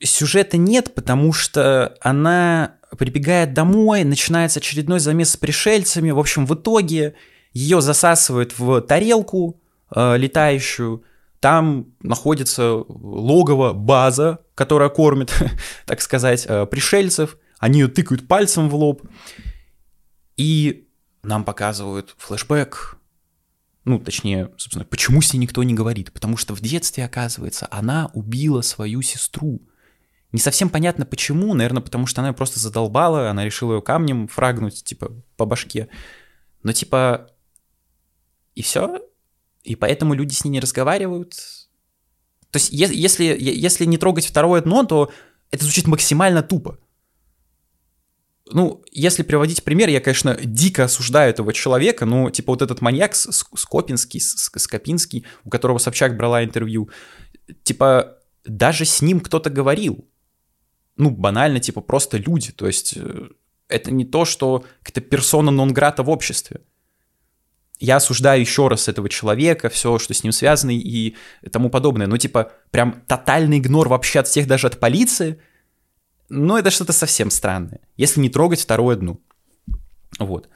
сюжета 0.01 0.55
нет, 0.55 0.93
потому 0.95 1.33
что 1.33 1.97
она 1.99 2.77
прибегает 2.97 3.53
домой, 3.53 4.05
начинается 4.05 4.59
очередной 4.59 5.01
замес 5.01 5.31
с 5.31 5.37
пришельцами. 5.37 6.11
В 6.11 6.19
общем, 6.19 6.45
в 6.45 6.55
итоге 6.55 7.15
ее 7.51 7.81
засасывают 7.81 8.57
в 8.57 8.79
тарелку 8.79 9.61
э, 9.93 10.17
летающую. 10.17 11.03
Там 11.41 11.87
находится 12.01 12.73
логово, 12.87 13.73
база, 13.73 14.39
которая 14.55 14.87
кормит, 14.87 15.33
так 15.85 15.99
сказать, 15.99 16.45
э, 16.47 16.65
пришельцев. 16.67 17.37
Они 17.59 17.81
ее 17.81 17.89
тыкают 17.89 18.29
пальцем 18.29 18.69
в 18.69 18.75
лоб. 18.75 19.01
И 20.37 20.87
нам 21.23 21.45
показывают 21.45 22.13
флешбэк. 22.17 22.97
Ну, 23.85 23.99
точнее, 23.99 24.51
собственно, 24.57 24.85
почему 24.85 25.21
с 25.21 25.33
ней 25.33 25.39
никто 25.39 25.63
не 25.63 25.73
говорит? 25.73 26.13
Потому 26.13 26.37
что 26.37 26.53
в 26.53 26.61
детстве, 26.61 27.05
оказывается, 27.05 27.67
она 27.71 28.11
убила 28.13 28.61
свою 28.61 29.01
сестру. 29.01 29.61
Не 30.31 30.39
совсем 30.39 30.69
понятно 30.69 31.05
почему, 31.05 31.53
наверное, 31.53 31.81
потому 31.81 32.05
что 32.05 32.21
она 32.21 32.29
ее 32.29 32.33
просто 32.33 32.59
задолбала, 32.59 33.29
она 33.29 33.43
решила 33.43 33.75
ее 33.75 33.81
камнем 33.81 34.27
фрагнуть, 34.27 34.83
типа, 34.83 35.11
по 35.35 35.45
башке. 35.45 35.89
Но, 36.61 36.71
типа, 36.71 37.29
и 38.55 38.61
все. 38.61 39.01
И 39.63 39.75
поэтому 39.75 40.13
люди 40.13 40.33
с 40.33 40.43
ней 40.43 40.51
не 40.51 40.59
разговаривают. 40.59 41.33
То 42.51 42.57
есть, 42.57 42.71
если, 42.71 43.23
если 43.23 43.85
не 43.85 43.97
трогать 43.97 44.25
второе 44.25 44.61
дно, 44.61 44.83
то 44.83 45.11
это 45.51 45.63
звучит 45.65 45.87
максимально 45.87 46.41
тупо 46.41 46.79
ну, 48.51 48.83
если 48.91 49.23
приводить 49.23 49.63
пример, 49.63 49.89
я, 49.89 50.01
конечно, 50.01 50.37
дико 50.43 50.85
осуждаю 50.85 51.29
этого 51.29 51.53
человека, 51.53 52.05
но, 52.05 52.29
типа, 52.29 52.51
вот 52.51 52.61
этот 52.61 52.81
маньяк 52.81 53.15
Скопинский, 53.15 54.19
Скопинский, 54.19 55.25
у 55.45 55.49
которого 55.49 55.77
Собчак 55.77 56.17
брала 56.17 56.43
интервью, 56.43 56.89
типа, 57.63 58.17
даже 58.45 58.85
с 58.85 59.01
ним 59.01 59.21
кто-то 59.21 59.49
говорил. 59.49 60.05
Ну, 60.97 61.09
банально, 61.09 61.59
типа, 61.59 61.81
просто 61.81 62.17
люди. 62.17 62.51
То 62.51 62.67
есть, 62.67 62.97
э, 62.97 63.29
это 63.69 63.91
не 63.91 64.05
то, 64.05 64.25
что 64.25 64.65
какая-то 64.83 65.01
персона 65.01 65.49
нон-грата 65.49 66.03
в 66.03 66.09
обществе. 66.09 66.61
Я 67.79 67.95
осуждаю 67.95 68.41
еще 68.41 68.67
раз 68.67 68.87
этого 68.87 69.09
человека, 69.09 69.69
все, 69.69 69.97
что 69.97 70.13
с 70.13 70.23
ним 70.23 70.33
связано 70.33 70.71
и 70.71 71.15
тому 71.51 71.69
подобное. 71.69 72.07
Но, 72.07 72.17
типа, 72.17 72.51
прям 72.71 73.01
тотальный 73.07 73.59
игнор 73.59 73.87
вообще 73.87 74.19
от 74.19 74.27
всех, 74.27 74.47
даже 74.47 74.67
от 74.67 74.79
полиции– 74.79 75.41
ну, 76.29 76.57
это 76.57 76.71
что-то 76.71 76.93
совсем 76.93 77.29
странное, 77.29 77.81
если 77.97 78.19
не 78.19 78.29
трогать 78.29 78.61
второе 78.61 78.95
дно. 78.95 79.19
Вот. 80.19 80.49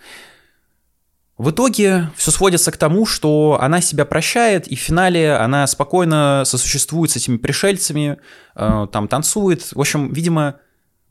В 1.38 1.52
итоге 1.52 2.10
все 2.16 2.32
сводится 2.32 2.72
к 2.72 2.78
тому, 2.78 3.06
что 3.06 3.60
она 3.62 3.80
себя 3.80 4.06
прощает, 4.06 4.68
и 4.68 4.76
в 4.76 4.80
финале 4.80 5.34
она 5.34 5.68
спокойно 5.68 6.44
сосуществует 6.46 7.12
с 7.12 7.16
этими 7.16 7.38
пришельцами, 7.38 8.18
э, 8.56 8.88
там 8.92 9.08
танцует. 9.08 9.72
В 9.72 9.80
общем, 9.80 10.12
видимо, 10.12 10.60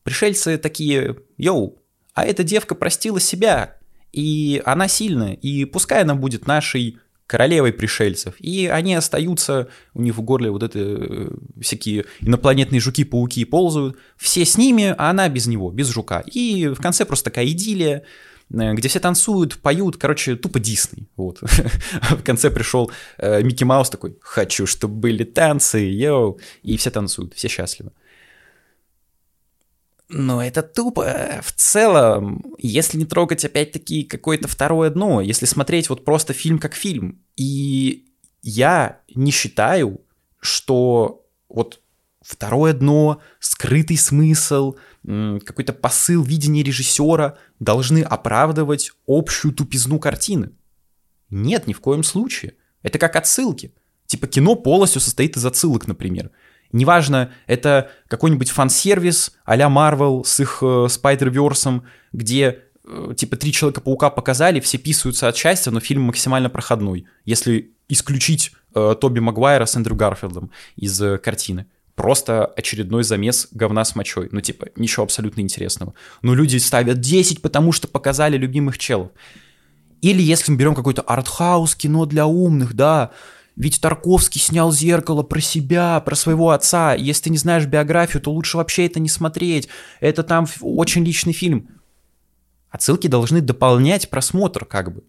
пришельцы 0.03 0.59
такие, 0.59 1.17
йоу, 1.37 1.79
а 2.13 2.25
эта 2.25 2.43
девка 2.43 2.75
простила 2.75 3.21
себя, 3.21 3.77
и 4.13 4.61
она 4.65 4.89
сильная, 4.89 5.35
и 5.35 5.65
пускай 5.65 6.03
она 6.03 6.17
будет 6.17 6.49
нашей 6.49 6.99
королевой 7.27 7.73
пришельцев, 7.73 8.35
и 8.39 8.67
они 8.67 8.95
остаются, 8.95 9.69
у 9.95 10.03
них 10.03 10.17
в 10.17 10.23
горле 10.23 10.51
вот 10.51 10.63
это 10.63 10.79
э, 10.79 11.29
всякие 11.61 12.05
инопланетные 12.21 12.81
жуки-пауки 12.81 13.45
ползают, 13.45 13.97
все 14.17 14.45
с 14.45 14.57
ними, 14.57 14.95
а 14.97 15.11
она 15.11 15.29
без 15.29 15.47
него, 15.47 15.71
без 15.71 15.89
жука. 15.89 16.21
И 16.21 16.69
в 16.69 16.81
конце 16.81 17.05
просто 17.05 17.27
такая 17.27 17.47
идиллия, 17.47 18.05
э, 18.51 18.73
где 18.75 18.89
все 18.89 19.01
танцуют, 19.01 19.59
поют, 19.59 19.97
короче, 19.97 20.37
тупо 20.37 20.61
Дисней, 20.61 21.09
вот. 21.17 21.41
в 22.11 22.23
конце 22.23 22.51
пришел 22.51 22.93
э, 23.19 23.43
Микки 23.43 23.65
Маус 23.65 23.91
такой, 23.91 24.17
хочу, 24.21 24.67
чтобы 24.67 24.95
были 24.95 25.25
танцы, 25.25 25.79
йоу, 25.79 26.39
и 26.63 26.77
все 26.77 26.91
танцуют, 26.91 27.35
все 27.35 27.49
счастливы. 27.49 27.91
Но 30.09 30.43
это 30.43 30.63
тупо. 30.63 31.41
В 31.43 31.53
целом, 31.53 32.55
если 32.59 32.97
не 32.97 33.05
трогать 33.05 33.45
опять-таки 33.45 34.05
какое-то 34.05 34.47
второе 34.47 34.91
дно, 34.91 35.21
если 35.21 35.47
смотреть 35.47 35.89
вот 35.89 36.05
просто 36.05 36.33
фильм 36.33 36.59
как 36.59 36.75
фильм. 36.75 37.23
И 37.37 38.07
я 38.43 39.01
не 39.15 39.33
считаю, 39.33 40.01
что 40.41 41.27
вот 41.49 41.81
второе 42.23 42.73
дно, 42.73 43.21
скрытый 43.41 43.97
смысл, 43.97 44.77
какой-то 45.05 45.73
посыл 45.73 46.23
видения 46.23 46.63
режиссера 46.63 47.37
должны 47.59 48.03
оправдывать 48.03 48.93
общую 49.07 49.53
тупизну 49.53 49.99
картины. 49.99 50.53
Нет, 51.31 51.67
ни 51.67 51.73
в 51.73 51.81
коем 51.81 52.05
случае. 52.05 52.55
Это 52.83 52.99
как 52.99 53.17
отсылки. 53.17 53.75
Типа 54.07 54.29
кино 54.29 54.55
полностью 54.55 55.01
состоит 55.01 55.37
из 55.37 55.45
отсылок, 55.45 55.89
например. 55.89 56.31
Неважно, 56.73 57.33
это 57.47 57.91
какой-нибудь 58.09 58.51
фан-сервис 58.51 59.33
а-ля 59.45 59.67
Marvel 59.67 60.25
с 60.25 60.41
их 60.41 60.59
э, 60.63 60.87
Spider-Verse, 60.87 61.83
где 62.13 62.59
э, 62.85 63.15
типа 63.17 63.37
три 63.37 63.53
Человека-паука 63.53 64.11
показали, 64.11 64.61
все 64.61 64.79
писаются 64.79 65.29
от 65.29 65.37
счастья, 65.37 65.71
но 65.71 65.81
фильм 65.81 66.03
максимально 66.03 66.51
проходной, 66.51 67.07
если 67.25 67.73
исключить 67.89 68.53
э, 68.75 68.95
Тоби 69.01 69.21
Магуайра 69.21 69.67
с 69.67 69.77
Эндрю 69.77 69.97
Гарфилдом 69.97 70.51
из 70.77 71.01
э, 71.01 71.19
картины. 71.19 71.67
Просто 71.95 72.45
очередной 72.45 73.05
замес 73.05 73.49
говна 73.53 73.85
с 73.85 73.97
мочой. 73.97 74.29
Ну, 74.31 74.43
типа, 74.43 74.69
ничего 74.77 75.05
абсолютно 75.05 75.41
интересного. 75.41 75.95
Но 76.21 76.35
люди 76.35 76.59
ставят 76.59 77.01
10, 77.01 77.41
потому 77.41 77.73
что 77.73 77.89
показали 77.89 78.37
любимых 78.37 78.77
челов. 78.77 79.13
Или 80.03 80.21
если 80.21 80.53
мы 80.53 80.59
берем 80.59 80.75
какой-то 80.75 81.01
артхаус, 81.01 81.75
кино 81.75 82.05
для 82.05 82.27
умных, 82.27 82.75
да, 82.75 83.13
ведь 83.57 83.81
Тарковский 83.81 84.41
снял 84.41 84.71
зеркало 84.71 85.23
про 85.23 85.41
себя, 85.41 85.99
про 86.01 86.15
своего 86.15 86.51
отца. 86.51 86.95
Если 86.95 87.25
ты 87.25 87.31
не 87.31 87.39
знаешь 87.39 87.65
биографию, 87.65 88.23
то 88.23 88.31
лучше 88.31 88.59
вообще 88.59 88.85
это 88.85 89.01
не 89.01 89.09
смотреть. 89.09 89.69
Это 90.01 90.23
там 90.23 90.47
очень 90.61 91.05
личный 91.05 91.33
фильм. 91.33 91.69
Отсылки 92.69 93.07
должны 93.07 93.41
дополнять 93.41 94.11
просмотр, 94.11 94.67
как 94.67 94.95
бы. 94.95 95.05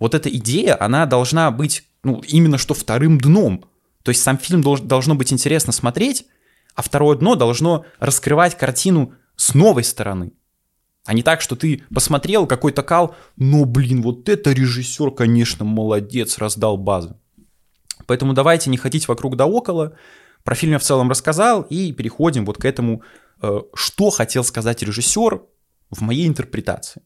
Вот 0.00 0.14
эта 0.14 0.28
идея, 0.28 0.76
она 0.82 1.06
должна 1.06 1.52
быть, 1.52 1.84
ну, 2.02 2.20
именно 2.26 2.58
что 2.58 2.74
вторым 2.74 3.18
дном. 3.18 3.64
То 4.02 4.10
есть 4.10 4.22
сам 4.22 4.36
фильм 4.36 4.62
долж, 4.62 4.80
должно 4.80 5.14
быть 5.14 5.32
интересно 5.32 5.72
смотреть, 5.72 6.26
а 6.74 6.82
второе 6.82 7.16
дно 7.16 7.36
должно 7.36 7.86
раскрывать 8.00 8.58
картину 8.58 9.14
с 9.36 9.54
новой 9.54 9.84
стороны. 9.84 10.32
А 11.04 11.14
не 11.14 11.22
так, 11.22 11.40
что 11.40 11.54
ты 11.54 11.84
посмотрел 11.94 12.48
какой-то 12.48 12.82
кал, 12.82 13.14
но, 13.36 13.64
блин, 13.64 14.02
вот 14.02 14.28
это 14.28 14.50
режиссер, 14.50 15.12
конечно, 15.12 15.64
молодец, 15.64 16.38
раздал 16.38 16.76
базу. 16.76 17.20
Поэтому 18.06 18.32
давайте 18.32 18.70
не 18.70 18.76
ходить 18.76 19.08
вокруг 19.08 19.36
да 19.36 19.46
около. 19.46 19.96
Про 20.44 20.54
фильм 20.54 20.72
я 20.72 20.78
в 20.78 20.82
целом 20.82 21.10
рассказал, 21.10 21.62
и 21.62 21.92
переходим 21.92 22.44
вот 22.46 22.58
к 22.58 22.64
этому, 22.64 23.02
э, 23.42 23.60
что 23.74 24.10
хотел 24.10 24.44
сказать 24.44 24.82
режиссер 24.82 25.42
в 25.90 26.00
моей 26.00 26.26
интерпретации. 26.26 27.02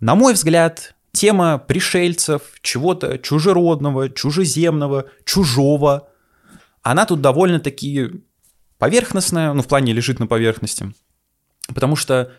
На 0.00 0.14
мой 0.14 0.34
взгляд, 0.34 0.94
тема 1.12 1.58
пришельцев, 1.58 2.42
чего-то 2.60 3.18
чужеродного, 3.18 4.10
чужеземного, 4.10 5.06
чужого, 5.24 6.08
она 6.82 7.06
тут 7.06 7.20
довольно-таки 7.20 8.10
поверхностная, 8.78 9.52
ну, 9.54 9.62
в 9.62 9.66
плане 9.66 9.92
лежит 9.92 10.20
на 10.20 10.26
поверхности, 10.26 10.92
потому 11.74 11.96
что 11.96 12.32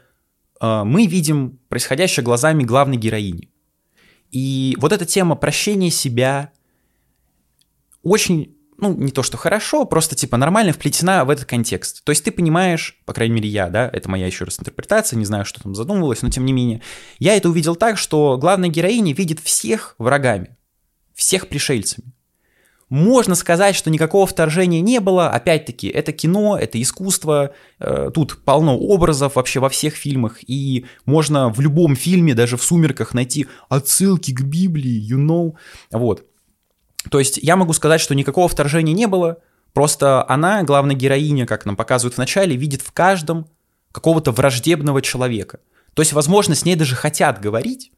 э, 0.62 0.84
мы 0.84 1.08
видим 1.08 1.60
происходящее 1.68 2.24
глазами 2.24 2.64
главной 2.64 2.98
героини. 2.98 3.50
И 4.32 4.76
вот 4.80 4.92
эта 4.92 5.06
тема 5.06 5.36
прощения 5.36 5.90
себя, 5.90 6.52
очень 8.04 8.58
ну, 8.78 8.94
не 8.94 9.12
то 9.12 9.24
что 9.24 9.38
хорошо, 9.38 9.86
просто 9.86 10.16
типа 10.16 10.38
нормально 10.38 10.72
вплетена 10.72 11.26
в 11.26 11.30
этот 11.30 11.46
контекст. 11.46 12.04
То 12.04 12.12
есть 12.12 12.24
ты 12.24 12.32
понимаешь, 12.32 13.00
по 13.06 13.14
крайней 13.14 13.36
мере 13.36 13.50
я, 13.50 13.70
да, 13.70 13.90
это 13.92 14.10
моя 14.10 14.28
еще 14.28 14.46
раз 14.46 14.60
интерпретация, 14.60 15.18
не 15.18 15.26
знаю, 15.26 15.46
что 15.46 15.62
там 15.62 15.74
задумывалось, 15.74 16.22
но 16.22 16.30
тем 16.30 16.46
не 16.46 16.54
менее, 16.54 16.82
я 17.20 17.36
это 17.36 17.50
увидел 17.50 17.76
так, 17.76 17.98
что 17.98 18.38
главная 18.38 18.70
героиня 18.70 19.14
видит 19.14 19.40
всех 19.40 19.96
врагами, 19.98 20.58
всех 21.16 21.48
пришельцами. 21.48 22.14
Можно 22.90 23.36
сказать, 23.36 23.76
что 23.76 23.90
никакого 23.90 24.26
вторжения 24.26 24.80
не 24.80 25.02
было, 25.02 25.30
опять-таки, 25.30 25.90
это 25.90 26.14
кино, 26.14 26.58
это 26.58 26.82
искусство, 26.82 27.54
э, 27.80 28.12
тут 28.14 28.44
полно 28.46 28.78
образов 28.78 29.36
вообще 29.36 29.60
во 29.60 29.68
всех 29.68 29.96
фильмах, 29.96 30.38
и 30.48 30.86
можно 31.06 31.50
в 31.50 31.60
любом 31.60 31.98
фильме, 31.98 32.34
даже 32.34 32.56
в 32.56 32.64
«Сумерках» 32.64 33.14
найти 33.14 33.48
отсылки 33.68 34.32
к 34.34 34.42
Библии, 34.42 35.06
you 35.06 35.18
know, 35.18 35.56
вот. 35.92 36.26
То 37.10 37.20
есть 37.20 37.38
я 37.38 37.56
могу 37.56 37.74
сказать, 37.74 38.02
что 38.02 38.16
никакого 38.16 38.48
вторжения 38.48 38.94
не 38.94 39.08
было, 39.08 39.38
просто 39.74 40.28
она, 40.28 40.64
главная 40.64 40.96
героиня, 40.96 41.46
как 41.46 41.66
нам 41.66 41.76
показывают 41.76 42.16
в 42.16 42.18
начале, 42.18 42.56
видит 42.56 42.82
в 42.82 42.92
каждом 42.92 43.48
какого-то 43.92 44.32
враждебного 44.32 45.02
человека. 45.02 45.60
То 45.94 46.02
есть, 46.02 46.14
возможно, 46.14 46.56
с 46.56 46.66
ней 46.66 46.76
даже 46.76 46.96
хотят 46.96 47.40
говорить, 47.40 47.92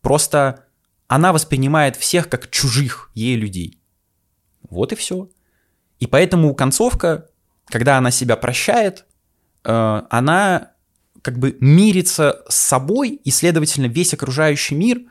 просто 0.00 0.64
она 1.06 1.32
воспринимает 1.32 1.96
всех 1.96 2.28
как 2.28 2.50
чужих 2.50 3.10
ей 3.14 3.36
людей. 3.36 3.80
Вот 4.68 4.92
и 4.92 4.96
все. 4.96 5.28
И 5.98 6.06
поэтому 6.06 6.54
концовка, 6.54 7.28
когда 7.66 7.98
она 7.98 8.10
себя 8.10 8.36
прощает, 8.36 9.06
э, 9.64 10.02
она 10.10 10.72
как 11.22 11.38
бы 11.38 11.56
мирится 11.60 12.42
с 12.48 12.56
собой, 12.56 13.20
и, 13.22 13.30
следовательно, 13.30 13.86
весь 13.86 14.14
окружающий 14.14 14.74
мир– 14.74 15.02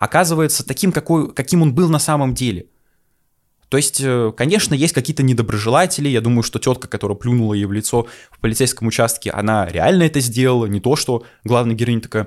оказывается 0.00 0.66
таким, 0.66 0.90
какой, 0.90 1.32
каким 1.32 1.62
он 1.62 1.74
был 1.74 1.88
на 1.88 2.00
самом 2.00 2.34
деле. 2.34 2.66
То 3.68 3.76
есть, 3.76 4.00
э, 4.00 4.32
конечно, 4.36 4.74
есть 4.74 4.94
какие-то 4.94 5.22
недоброжелатели. 5.22 6.08
Я 6.08 6.20
думаю, 6.20 6.42
что 6.42 6.58
тетка, 6.58 6.88
которая 6.88 7.16
плюнула 7.16 7.54
ей 7.54 7.66
в 7.66 7.72
лицо 7.72 8.08
в 8.32 8.40
полицейском 8.40 8.88
участке, 8.88 9.30
она 9.30 9.66
реально 9.66 10.04
это 10.04 10.18
сделала. 10.18 10.66
Не 10.66 10.80
то, 10.80 10.96
что 10.96 11.24
главная 11.44 11.76
героиня 11.76 12.00
такая, 12.00 12.26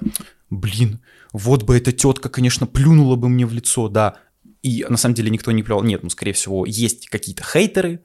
блин, 0.49 1.01
вот 1.33 1.63
бы 1.63 1.75
эта 1.75 1.91
тетка, 1.91 2.29
конечно, 2.29 2.65
плюнула 2.65 3.17
бы 3.17 3.27
мне 3.27 3.45
в 3.45 3.51
лицо, 3.51 3.89
да. 3.89 4.15
И 4.61 4.85
на 4.87 4.95
самом 4.95 5.15
деле 5.15 5.31
никто 5.31 5.51
не 5.51 5.63
плевал. 5.63 5.83
Нет, 5.83 6.03
ну, 6.03 6.09
скорее 6.09 6.31
всего, 6.31 6.65
есть 6.65 7.09
какие-то 7.09 7.43
хейтеры 7.43 8.01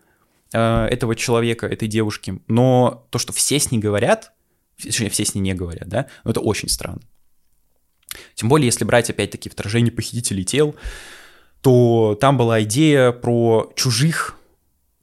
э, 0.53 0.87
этого 0.87 1.15
человека, 1.15 1.67
этой 1.67 1.87
девушки. 1.87 2.41
Но 2.49 3.07
то, 3.11 3.19
что 3.19 3.33
все 3.33 3.61
с 3.61 3.71
ней 3.71 3.79
говорят, 3.79 4.33
точнее, 4.83 5.11
все 5.11 5.25
с 5.27 5.35
ней 5.35 5.43
не 5.43 5.55
говорят, 5.55 5.89
да, 5.89 6.07
это 6.25 6.41
очень 6.41 6.71
странно. 6.71 7.03
Тем 8.35 8.49
более, 8.49 8.67
если 8.67 8.85
брать, 8.85 9.11
опять-таки, 9.11 9.49
вторжение 9.49 9.93
похитителей 9.93 10.45
тел, 10.45 10.75
то 11.61 12.17
там 12.21 12.37
была 12.37 12.63
идея 12.63 13.13
про 13.13 13.73
чужих, 13.75 14.37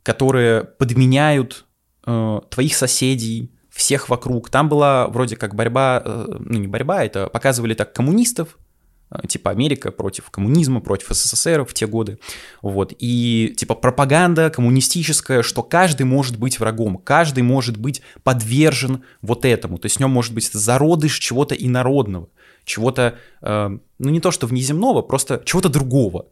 которые 0.04 0.64
подменяют 0.64 1.66
э, 2.06 2.40
твоих 2.50 2.76
соседей, 2.76 3.52
всех 3.76 4.08
вокруг. 4.08 4.50
Там 4.50 4.70
была 4.70 5.08
вроде 5.08 5.36
как 5.36 5.54
борьба, 5.54 6.02
э, 6.04 6.26
ну 6.40 6.60
не 6.60 6.68
борьба, 6.68 7.04
это 7.04 7.28
показывали 7.28 7.74
так 7.74 7.94
коммунистов, 7.94 8.58
э, 9.12 9.28
типа 9.28 9.52
Америка 9.52 9.92
против 9.92 10.30
коммунизма, 10.32 10.80
против 10.80 11.10
СССР 11.10 11.66
в 11.66 11.74
те 11.74 11.86
годы, 11.86 12.18
вот, 12.62 12.94
и 12.98 13.54
типа 13.58 13.76
пропаганда 13.76 14.50
коммунистическая, 14.50 15.44
что 15.44 15.62
каждый 15.62 16.04
может 16.04 16.40
быть 16.40 16.60
врагом, 16.60 16.98
каждый 16.98 17.44
может 17.44 17.76
быть 17.78 18.02
подвержен 18.24 19.04
вот 19.22 19.44
этому, 19.44 19.78
то 19.78 19.88
есть 19.88 19.98
в 19.98 20.00
нем 20.00 20.12
может 20.12 20.34
быть 20.34 20.50
зародыш 20.52 21.20
чего-то 21.20 21.54
инородного, 21.54 22.30
чего-то, 22.66 23.18
э, 23.42 23.78
ну 24.00 24.10
не 24.10 24.20
то 24.20 24.32
что 24.32 24.48
внеземного, 24.48 25.02
просто 25.02 25.42
чего-то 25.46 25.70
другого, 25.70 26.28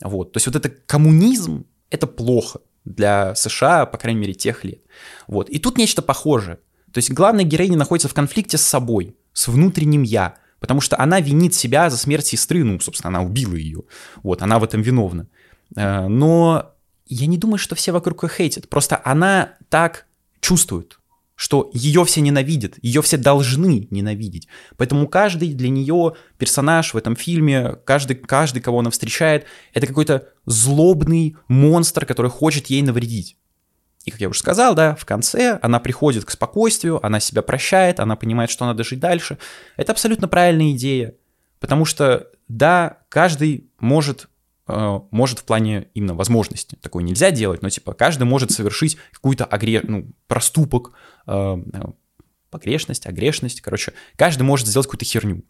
вот, 0.00 0.32
то 0.32 0.38
есть 0.38 0.46
вот 0.46 0.56
это 0.56 0.70
коммунизм, 0.70 1.66
это 1.90 2.06
плохо 2.06 2.60
для 2.84 3.34
США, 3.34 3.86
по 3.86 3.98
крайней 3.98 4.20
мере, 4.20 4.34
тех 4.34 4.64
лет. 4.64 4.82
Вот, 5.28 5.48
и 5.50 5.58
тут 5.58 5.78
нечто 5.78 6.02
похожее. 6.02 6.58
То 6.92 6.98
есть 6.98 7.10
главная 7.12 7.44
героиня 7.44 7.76
находится 7.76 8.08
в 8.08 8.14
конфликте 8.14 8.58
с 8.58 8.62
собой, 8.62 9.16
с 9.32 9.48
внутренним 9.48 10.02
«я», 10.02 10.36
потому 10.60 10.80
что 10.80 10.98
она 11.00 11.20
винит 11.20 11.54
себя 11.54 11.90
за 11.90 11.96
смерть 11.96 12.26
сестры, 12.26 12.64
ну, 12.64 12.78
собственно, 12.80 13.08
она 13.08 13.26
убила 13.26 13.54
ее, 13.54 13.82
вот, 14.22 14.42
она 14.42 14.58
в 14.58 14.64
этом 14.64 14.82
виновна. 14.82 15.28
Э, 15.76 16.06
но 16.08 16.72
я 17.06 17.26
не 17.26 17.38
думаю, 17.38 17.58
что 17.58 17.74
все 17.74 17.92
вокруг 17.92 18.24
ее 18.24 18.30
хейтят, 18.30 18.68
просто 18.68 19.00
она 19.04 19.54
так 19.68 20.06
чувствует, 20.40 20.98
что 21.34 21.70
ее 21.72 22.04
все 22.04 22.20
ненавидят, 22.20 22.74
ее 22.82 23.02
все 23.02 23.16
должны 23.16 23.88
ненавидеть. 23.90 24.48
Поэтому 24.76 25.08
каждый 25.08 25.54
для 25.54 25.68
нее 25.68 26.14
персонаж 26.38 26.94
в 26.94 26.96
этом 26.96 27.16
фильме, 27.16 27.76
каждый, 27.84 28.16
каждый, 28.16 28.60
кого 28.60 28.80
она 28.80 28.90
встречает, 28.90 29.46
это 29.72 29.86
какой-то 29.86 30.28
злобный 30.46 31.36
монстр, 31.48 32.06
который 32.06 32.30
хочет 32.30 32.66
ей 32.68 32.82
навредить. 32.82 33.36
И, 34.04 34.10
как 34.10 34.20
я 34.20 34.28
уже 34.28 34.40
сказал, 34.40 34.74
да, 34.74 34.94
в 34.94 35.04
конце 35.04 35.58
она 35.62 35.78
приходит 35.78 36.24
к 36.24 36.30
спокойствию, 36.30 37.04
она 37.04 37.20
себя 37.20 37.42
прощает, 37.42 38.00
она 38.00 38.16
понимает, 38.16 38.50
что 38.50 38.66
надо 38.66 38.82
жить 38.84 39.00
дальше. 39.00 39.38
Это 39.76 39.92
абсолютно 39.92 40.28
правильная 40.28 40.72
идея, 40.72 41.14
потому 41.60 41.84
что, 41.84 42.28
да, 42.48 42.98
каждый 43.08 43.70
может 43.78 44.28
может 44.66 45.40
в 45.40 45.44
плане 45.44 45.88
именно 45.94 46.14
возможности. 46.14 46.76
Такое 46.80 47.02
нельзя 47.02 47.30
делать, 47.30 47.62
но 47.62 47.68
типа 47.68 47.94
каждый 47.94 48.24
может 48.24 48.52
совершить 48.52 48.96
какую-то 49.12 49.44
огре... 49.44 49.80
ну, 49.82 50.08
проступок, 50.28 50.92
э, 51.26 51.56
погрешность, 52.50 53.06
огрешность, 53.06 53.60
короче, 53.60 53.92
каждый 54.16 54.42
может 54.42 54.68
сделать 54.68 54.86
какую-то 54.86 55.04
херню. 55.04 55.42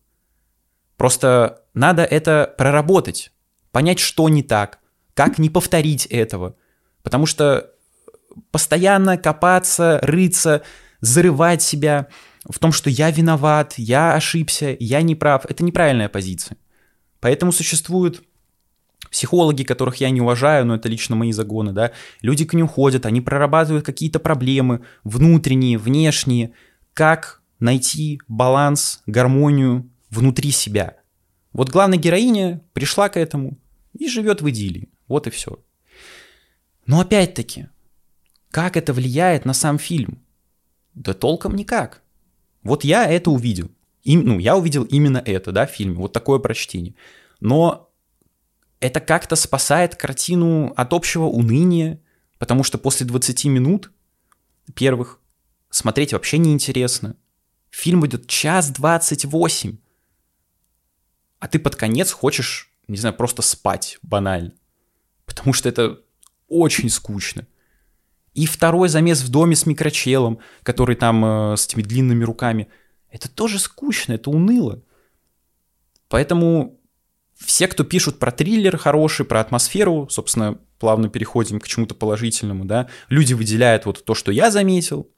Просто 0.97 1.62
надо 1.75 2.04
это 2.04 2.54
проработать, 2.57 3.33
понять, 3.71 3.99
что 3.99 4.28
не 4.28 4.42
так, 4.42 4.78
как 5.14 5.38
не 5.38 5.50
повторить 5.50 6.07
этого. 6.07 6.57
Потому 7.02 7.26
что 7.26 7.71
постоянно 8.50 9.19
копаться, 9.19 9.99
рыться, 10.02 10.62
зарывать 11.00 11.61
себя 11.61 12.09
в 12.49 12.59
том, 12.59 12.73
что 12.73 12.88
я 12.88 13.11
виноват, 13.11 13.75
я 13.76 14.14
ошибся, 14.14 14.76
я 14.78 15.02
не 15.02 15.15
прав, 15.15 15.45
это 15.47 15.65
неправильная 15.65 16.08
позиция. 16.08 16.56
Поэтому 17.21 17.52
существуют 17.52 18.23
психологи, 19.13 19.63
которых 19.63 19.97
я 19.97 20.11
не 20.11 20.21
уважаю, 20.21 20.67
но 20.67 20.75
это 20.75 20.89
лично 20.89 21.15
мои 21.15 21.31
загоны, 21.33 21.73
да, 21.73 21.93
люди 22.23 22.45
к 22.45 22.55
ним 22.55 22.67
ходят, 22.67 23.07
они 23.07 23.21
прорабатывают 23.21 23.85
какие-то 23.85 24.19
проблемы 24.19 24.81
внутренние, 25.05 25.79
внешние, 25.79 26.53
как 26.95 27.43
найти 27.61 28.21
баланс, 28.27 29.03
гармонию 29.07 29.89
внутри 30.11 30.51
себя. 30.51 30.97
Вот 31.53 31.69
главная 31.69 31.99
героиня 31.99 32.63
пришла 32.73 33.09
к 33.09 33.19
этому 33.19 33.59
и 33.97 34.09
живет 34.09 34.41
в 34.41 34.49
идиллии. 34.49 34.89
Вот 35.07 35.27
и 35.27 35.31
все. 35.31 35.63
Но 36.87 37.01
опять-таки, 37.01 37.69
как 38.51 38.77
это 38.77 38.95
влияет 38.95 39.45
на 39.45 39.53
сам 39.53 39.79
фильм? 39.79 40.23
Да 40.95 41.13
толком 41.13 41.55
никак. 41.55 42.03
Вот 42.63 42.85
я 42.85 43.07
это 43.07 43.31
увидел. 43.31 43.71
И, 44.03 44.17
ну, 44.17 44.39
я 44.39 44.57
увидел 44.57 44.85
именно 44.85 45.23
это, 45.25 45.53
да, 45.53 45.67
в 45.67 45.71
фильме, 45.71 45.95
вот 45.95 46.13
такое 46.13 46.39
прочтение. 46.39 46.95
Но 47.41 47.92
это 48.82 49.00
как-то 49.00 49.36
спасает 49.36 49.95
картину 49.95 50.73
от 50.76 50.92
общего 50.92 51.26
уныния, 51.26 52.00
потому 52.38 52.64
что 52.64 52.78
после 52.78 53.06
20 53.06 53.45
минут 53.45 53.92
первых 54.75 55.21
смотреть 55.71 56.12
вообще 56.12 56.38
неинтересно. 56.38 57.14
Фильм 57.71 58.04
идет 58.04 58.26
час 58.26 58.71
28, 58.71 59.78
а 61.38 61.49
ты 61.49 61.60
под 61.60 61.76
конец 61.76 62.10
хочешь, 62.10 62.73
не 62.88 62.97
знаю, 62.97 63.14
просто 63.14 63.40
спать 63.40 63.99
банально. 64.02 64.52
Потому 65.26 65.52
что 65.52 65.68
это 65.68 66.00
очень 66.49 66.90
скучно. 66.90 67.47
И 68.34 68.47
второй 68.47 68.88
замес 68.88 69.23
в 69.23 69.30
доме 69.30 69.54
с 69.54 69.64
микрочелом, 69.64 70.40
который 70.64 70.97
там 70.97 71.25
э, 71.25 71.56
с 71.56 71.66
этими 71.66 71.82
длинными 71.82 72.25
руками. 72.25 72.68
Это 73.10 73.30
тоже 73.30 73.60
скучно, 73.60 74.14
это 74.14 74.30
уныло. 74.30 74.82
Поэтому 76.08 76.81
все, 77.45 77.69
кто 77.69 77.85
пишут 77.85 78.19
про 78.19 78.31
триллер 78.31 78.76
хороший, 78.76 79.25
про 79.26 79.41
атмосферу, 79.41 80.09
собственно, 80.11 80.59
плавно 80.78 81.09
переходим 81.09 81.61
к 81.61 81.69
чему-то 81.69 81.95
положительному, 81.95 82.65
да, 82.65 82.89
люди 83.09 83.35
выделяют 83.35 83.87
вот 83.87 84.05
то, 84.05 84.15
что 84.15 84.33
я 84.33 84.50
заметил, 84.50 85.09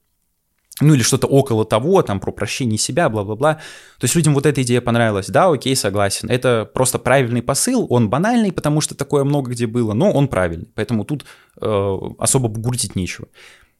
ну 0.80 0.94
или 0.94 1.02
что-то 1.02 1.26
около 1.26 1.64
того, 1.64 2.02
там 2.02 2.18
про 2.18 2.32
прощение 2.32 2.78
себя, 2.78 3.08
бла-бла-бла. 3.08 3.54
То 3.98 4.04
есть 4.04 4.14
людям 4.16 4.34
вот 4.34 4.44
эта 4.44 4.62
идея 4.62 4.80
понравилась, 4.80 5.28
да, 5.28 5.48
окей, 5.48 5.76
согласен. 5.76 6.28
Это 6.28 6.68
просто 6.72 6.98
правильный 6.98 7.42
посыл, 7.42 7.86
он 7.90 8.10
банальный, 8.10 8.52
потому 8.52 8.80
что 8.80 8.96
такое 8.96 9.24
много 9.24 9.52
где 9.52 9.66
было, 9.66 9.92
но 9.94 10.10
он 10.10 10.26
правильный, 10.26 10.68
поэтому 10.74 11.04
тут 11.04 11.24
э, 11.60 11.98
особо 12.18 12.48
бугуртить 12.48 12.96
нечего. 12.96 13.28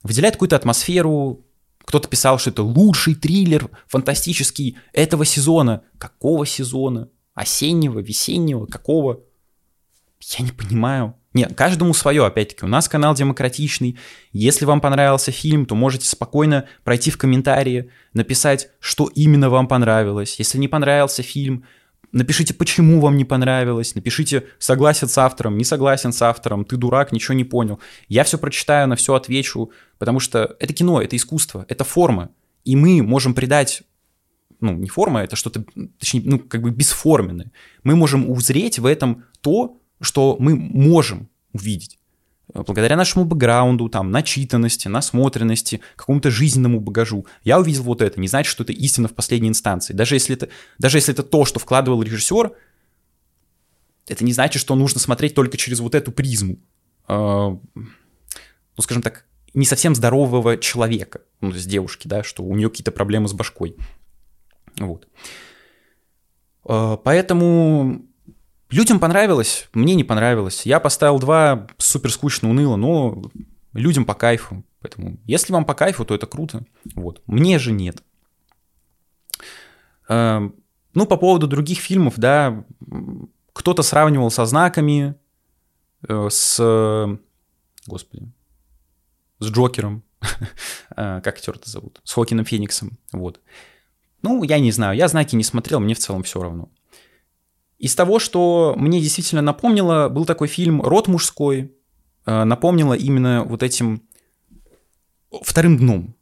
Выделяет 0.02 0.35
какую-то 0.35 0.57
атмосферу, 0.57 1.44
кто-то 1.85 2.09
писал, 2.09 2.38
что 2.38 2.50
это 2.50 2.62
лучший 2.62 3.14
триллер 3.14 3.70
фантастический 3.88 4.78
этого 4.92 5.24
сезона. 5.24 5.83
Какого 5.98 6.46
сезона? 6.46 7.09
Осеннего, 7.34 7.98
весеннего, 7.98 8.66
какого? 8.66 9.20
Я 10.38 10.44
не 10.44 10.52
понимаю. 10.52 11.14
Нет, 11.34 11.52
каждому 11.56 11.92
свое, 11.94 12.24
опять-таки, 12.24 12.64
у 12.64 12.68
нас 12.68 12.88
канал 12.88 13.14
демократичный. 13.14 13.98
Если 14.32 14.64
вам 14.64 14.80
понравился 14.80 15.32
фильм, 15.32 15.66
то 15.66 15.74
можете 15.74 16.08
спокойно 16.08 16.66
пройти 16.84 17.10
в 17.10 17.18
комментарии, 17.18 17.90
написать, 18.12 18.70
что 18.78 19.10
именно 19.14 19.50
вам 19.50 19.66
понравилось. 19.66 20.36
Если 20.38 20.58
не 20.58 20.68
понравился 20.68 21.24
фильм, 21.24 21.64
напишите, 22.12 22.54
почему 22.54 23.00
вам 23.00 23.16
не 23.16 23.24
понравилось, 23.24 23.96
напишите, 23.96 24.44
согласен 24.60 25.08
с 25.08 25.18
автором, 25.18 25.58
не 25.58 25.64
согласен 25.64 26.12
с 26.12 26.22
автором, 26.22 26.64
ты 26.64 26.76
дурак, 26.76 27.10
ничего 27.10 27.34
не 27.34 27.44
понял. 27.44 27.80
Я 28.08 28.22
все 28.22 28.38
прочитаю, 28.38 28.86
на 28.86 28.94
все 28.94 29.14
отвечу, 29.14 29.72
потому 29.98 30.20
что 30.20 30.56
это 30.60 30.72
кино, 30.72 31.02
это 31.02 31.16
искусство, 31.16 31.66
это 31.68 31.82
форма. 31.82 32.30
И 32.64 32.76
мы 32.76 33.02
можем 33.02 33.34
придать 33.34 33.82
ну, 34.64 34.72
не 34.72 34.88
форма, 34.88 35.22
это 35.22 35.37
что-то, 35.37 35.64
точнее, 35.98 36.22
ну, 36.24 36.38
как 36.38 36.62
бы 36.62 36.70
бесформенное. 36.70 37.53
Мы 37.83 37.96
можем 37.96 38.31
узреть 38.31 38.79
в 38.79 38.87
этом 38.87 39.24
то, 39.40 39.79
что 40.00 40.37
мы 40.38 40.57
можем 40.57 41.29
увидеть 41.53 41.98
благодаря 42.53 42.96
нашему 42.96 43.24
бэкграунду, 43.24 43.88
там, 43.88 44.11
начитанности, 44.11 44.88
насмотренности, 44.88 45.81
какому-то 45.96 46.31
жизненному 46.31 46.81
багажу. 46.81 47.27
Я 47.42 47.59
увидел 47.59 47.83
вот 47.83 48.03
это, 48.03 48.20
не 48.20 48.29
значит, 48.29 48.50
что 48.50 48.62
это 48.64 48.72
истина 48.72 49.09
в 49.09 49.14
последней 49.14 49.48
инстанции. 49.48 49.94
Даже 49.94 50.14
если 50.14 50.37
это, 50.37 50.48
даже 50.79 50.98
если 50.98 51.12
это 51.12 51.22
то, 51.22 51.44
что 51.44 51.59
вкладывал 51.59 52.03
режиссер, 52.03 52.53
это 54.07 54.24
не 54.24 54.33
значит, 54.33 54.61
что 54.61 54.74
нужно 54.74 55.00
смотреть 55.00 55.35
только 55.35 55.57
через 55.57 55.81
вот 55.81 55.94
эту 55.94 56.12
призму. 56.12 56.59
Э, 57.09 57.57
ну, 57.74 58.83
скажем 58.83 59.03
так, 59.03 59.24
не 59.55 59.64
совсем 59.64 59.94
здорового 59.94 60.57
человека, 60.59 61.22
ну, 61.40 61.53
есть 61.53 61.68
девушки, 61.68 62.09
да, 62.09 62.22
что 62.22 62.42
у 62.42 62.55
нее 62.55 62.68
какие-то 62.68 62.92
проблемы 62.92 63.29
с 63.29 63.33
башкой. 63.33 63.77
Вот. 64.78 65.08
Э, 66.66 66.96
поэтому 67.02 68.04
Людям 68.74 68.98
понравилось, 68.98 69.68
мне 69.72 69.94
не 69.94 70.02
понравилось. 70.02 70.66
Я 70.66 70.80
поставил 70.80 71.20
два, 71.20 71.68
супер 71.78 72.10
скучно, 72.10 72.50
уныло, 72.50 72.74
но 72.74 73.22
людям 73.72 74.04
по 74.04 74.14
кайфу. 74.14 74.64
Поэтому, 74.80 75.18
если 75.26 75.52
вам 75.52 75.64
по 75.64 75.74
кайфу, 75.74 76.04
то 76.04 76.12
это 76.12 76.26
круто. 76.26 76.64
Вот. 76.96 77.22
Мне 77.26 77.60
же 77.60 77.70
нет. 77.70 78.02
Эм, 80.08 80.56
ну, 80.92 81.06
по 81.06 81.16
поводу 81.16 81.46
других 81.46 81.78
фильмов, 81.78 82.14
да, 82.16 82.64
кто-то 83.52 83.84
сравнивал 83.84 84.32
со 84.32 84.44
знаками, 84.44 85.14
э, 86.08 86.28
с... 86.28 87.18
Господи. 87.87 88.32
С 89.38 89.50
Джокером. 89.50 90.02
Э, 90.96 91.20
как 91.22 91.28
актер 91.28 91.54
это 91.54 91.70
зовут? 91.70 92.00
С 92.02 92.12
Хокином 92.12 92.44
Фениксом. 92.44 92.98
Вот. 93.12 93.40
Ну, 94.24 94.42
я 94.42 94.58
не 94.58 94.72
знаю. 94.72 94.96
Я 94.96 95.08
знаки 95.08 95.37
не 95.37 95.44
смотрел, 95.44 95.80
мне 95.80 95.94
в 95.94 95.98
целом 95.98 96.22
все 96.22 96.42
равно. 96.42 96.70
Из 97.76 97.94
того, 97.94 98.18
что 98.18 98.74
мне 98.74 98.98
действительно 99.02 99.42
напомнило, 99.42 100.08
был 100.08 100.24
такой 100.24 100.48
фильм 100.48 100.80
«Род 100.80 101.08
мужской». 101.08 101.76
Э, 102.24 102.44
напомнило 102.44 102.94
именно 102.94 103.44
вот 103.44 103.62
этим 103.62 104.08
вторым 105.42 105.76
дном. 105.76 106.16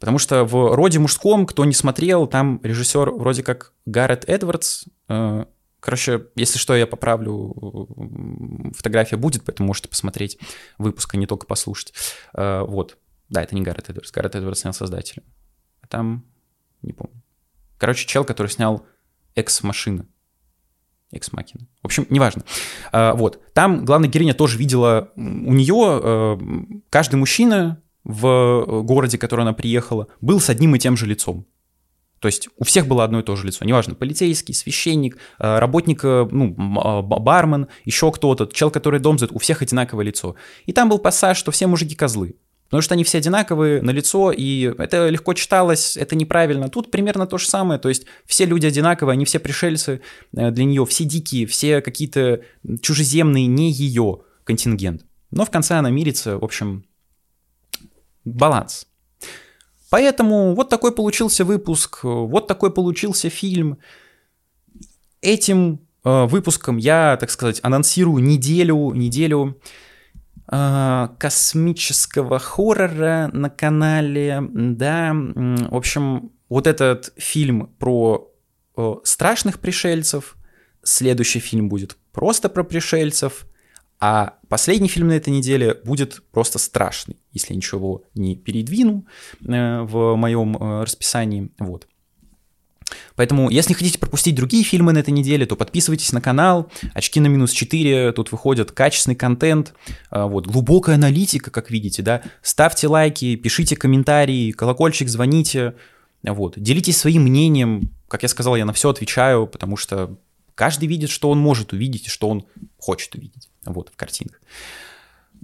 Потому 0.00 0.18
что 0.18 0.44
в 0.44 0.74
«Роде 0.74 0.98
мужском», 0.98 1.46
кто 1.46 1.64
не 1.64 1.74
смотрел, 1.74 2.26
там 2.26 2.58
режиссер 2.64 3.12
вроде 3.12 3.44
как 3.44 3.72
Гаррет 3.86 4.28
Эдвардс. 4.28 4.86
Э, 5.08 5.44
короче, 5.78 6.26
если 6.34 6.58
что, 6.58 6.74
я 6.74 6.88
поправлю, 6.88 7.86
фотография 8.76 9.16
будет, 9.16 9.44
поэтому 9.44 9.68
можете 9.68 9.88
посмотреть 9.88 10.40
выпуск, 10.76 11.14
а 11.14 11.16
не 11.16 11.28
только 11.28 11.46
послушать. 11.46 11.94
Э, 12.34 12.62
вот. 12.62 12.98
Да, 13.28 13.44
это 13.44 13.54
не 13.54 13.62
Гаррет 13.62 13.90
Эдвардс. 13.90 14.10
Гаррет 14.10 14.34
Эдвардс 14.34 14.62
снял 14.62 14.74
создателя. 14.74 15.22
А 15.82 15.86
там, 15.86 16.24
не 16.82 16.92
помню. 16.92 17.22
Короче, 17.78 18.06
чел, 18.06 18.24
который 18.24 18.48
снял 18.48 18.84
«Экс-машина». 19.34 20.06
Экс-макина. 21.10 21.66
В 21.82 21.86
общем, 21.86 22.06
неважно. 22.10 22.42
А, 22.92 23.14
вот. 23.14 23.40
Там 23.54 23.84
главная 23.84 24.10
героиня 24.10 24.34
тоже 24.34 24.58
видела, 24.58 25.10
у 25.16 25.54
нее 25.54 26.00
э, 26.02 26.38
каждый 26.90 27.16
мужчина 27.16 27.82
в 28.04 28.82
городе, 28.82 29.16
в 29.16 29.20
который 29.20 29.42
она 29.42 29.54
приехала, 29.54 30.08
был 30.20 30.40
с 30.40 30.50
одним 30.50 30.74
и 30.74 30.78
тем 30.78 30.96
же 30.96 31.06
лицом. 31.06 31.46
То 32.20 32.26
есть 32.26 32.48
у 32.56 32.64
всех 32.64 32.86
было 32.86 33.04
одно 33.04 33.20
и 33.20 33.22
то 33.22 33.36
же 33.36 33.46
лицо. 33.46 33.64
Неважно, 33.64 33.94
полицейский, 33.94 34.54
священник, 34.54 35.16
э, 35.38 35.58
работник, 35.58 36.04
э, 36.04 36.26
ну, 36.30 36.54
а, 36.78 37.02
бармен, 37.02 37.68
еще 37.84 38.10
кто-то, 38.10 38.46
чел, 38.46 38.70
который 38.70 39.00
дом 39.00 39.18
зовет, 39.18 39.34
у 39.34 39.38
всех 39.38 39.62
одинаковое 39.62 40.04
лицо. 40.04 40.34
И 40.66 40.72
там 40.72 40.88
был 40.88 40.98
пассаж, 40.98 41.38
что 41.38 41.52
все 41.52 41.66
мужики 41.66 41.94
козлы. 41.94 42.36
Потому 42.68 42.82
что 42.82 42.94
они 42.94 43.04
все 43.04 43.18
одинаковые 43.18 43.80
на 43.80 43.90
лицо, 43.90 44.30
и 44.30 44.74
это 44.76 45.08
легко 45.08 45.32
читалось, 45.32 45.96
это 45.96 46.14
неправильно. 46.14 46.68
Тут 46.68 46.90
примерно 46.90 47.26
то 47.26 47.38
же 47.38 47.48
самое, 47.48 47.80
то 47.80 47.88
есть 47.88 48.04
все 48.26 48.44
люди 48.44 48.66
одинаковые, 48.66 49.14
они 49.14 49.24
все 49.24 49.38
пришельцы 49.38 50.02
э, 50.36 50.50
для 50.50 50.64
нее, 50.64 50.84
все 50.84 51.04
дикие, 51.04 51.46
все 51.46 51.80
какие-то 51.80 52.42
чужеземные, 52.82 53.46
не 53.46 53.72
ее 53.72 54.20
контингент. 54.44 55.06
Но 55.30 55.46
в 55.46 55.50
конце 55.50 55.76
она 55.76 55.88
мирится, 55.88 56.36
в 56.38 56.44
общем, 56.44 56.84
баланс. 58.26 58.86
Поэтому 59.90 60.54
вот 60.54 60.68
такой 60.68 60.92
получился 60.92 61.46
выпуск, 61.46 62.00
вот 62.02 62.46
такой 62.46 62.70
получился 62.70 63.30
фильм. 63.30 63.78
Этим 65.22 65.80
э, 66.04 66.26
выпуском 66.26 66.76
я, 66.76 67.16
так 67.18 67.30
сказать, 67.30 67.60
анонсирую 67.62 68.22
неделю, 68.22 68.92
неделю 68.92 69.58
космического 70.48 72.38
хоррора 72.38 73.28
на 73.32 73.50
канале, 73.50 74.42
да, 74.50 75.12
в 75.14 75.76
общем, 75.76 76.32
вот 76.48 76.66
этот 76.66 77.12
фильм 77.16 77.66
про 77.78 78.32
страшных 79.04 79.58
пришельцев, 79.60 80.36
следующий 80.82 81.40
фильм 81.40 81.68
будет 81.68 81.96
просто 82.12 82.48
про 82.48 82.64
пришельцев, 82.64 83.46
а 84.00 84.34
последний 84.48 84.88
фильм 84.88 85.08
на 85.08 85.12
этой 85.12 85.30
неделе 85.30 85.74
будет 85.84 86.22
просто 86.30 86.58
страшный, 86.58 87.16
если 87.32 87.52
я 87.52 87.56
ничего 87.56 88.04
не 88.14 88.36
передвину 88.36 89.06
э, 89.40 89.80
в 89.82 90.14
моем 90.14 90.56
э, 90.56 90.82
расписании, 90.82 91.50
вот. 91.58 91.88
Поэтому, 93.18 93.50
если 93.50 93.74
хотите 93.74 93.98
пропустить 93.98 94.36
другие 94.36 94.62
фильмы 94.62 94.92
на 94.92 94.98
этой 94.98 95.10
неделе, 95.10 95.44
то 95.44 95.56
подписывайтесь 95.56 96.12
на 96.12 96.20
канал. 96.20 96.70
Очки 96.94 97.18
на 97.18 97.26
минус 97.26 97.50
4, 97.50 98.12
тут 98.12 98.30
выходит 98.30 98.70
качественный 98.70 99.16
контент, 99.16 99.74
а, 100.08 100.28
вот, 100.28 100.46
глубокая 100.46 100.94
аналитика, 100.94 101.50
как 101.50 101.68
видите, 101.68 102.00
да. 102.02 102.22
Ставьте 102.42 102.86
лайки, 102.86 103.34
пишите 103.34 103.74
комментарии, 103.74 104.52
колокольчик, 104.52 105.08
звоните, 105.08 105.74
вот. 106.22 106.60
Делитесь 106.60 106.96
своим 106.96 107.24
мнением. 107.24 107.90
Как 108.06 108.22
я 108.22 108.28
сказал, 108.28 108.54
я 108.54 108.64
на 108.64 108.72
все 108.72 108.88
отвечаю, 108.88 109.48
потому 109.48 109.76
что 109.76 110.16
каждый 110.54 110.86
видит, 110.86 111.10
что 111.10 111.30
он 111.30 111.40
может 111.40 111.72
увидеть 111.72 112.06
и 112.06 112.10
что 112.10 112.28
он 112.28 112.46
хочет 112.78 113.16
увидеть, 113.16 113.48
вот, 113.64 113.90
в 113.92 113.96
картинах. 113.96 114.40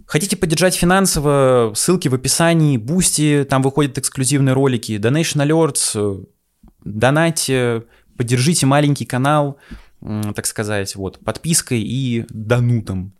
Хотите 0.06 0.36
поддержать 0.36 0.76
финансово, 0.76 1.72
ссылки 1.74 2.06
в 2.06 2.14
описании, 2.14 2.76
Boosty, 2.76 3.44
там 3.50 3.62
выходят 3.62 3.98
эксклюзивные 3.98 4.52
ролики, 4.52 4.92
Donation 4.92 5.44
Alerts, 5.44 6.24
донайте, 6.84 7.84
поддержите 8.16 8.66
маленький 8.66 9.04
канал, 9.04 9.58
так 10.00 10.46
сказать, 10.46 10.94
вот, 10.96 11.18
подпиской 11.20 11.80
и 11.80 12.26
донатом. 12.28 13.14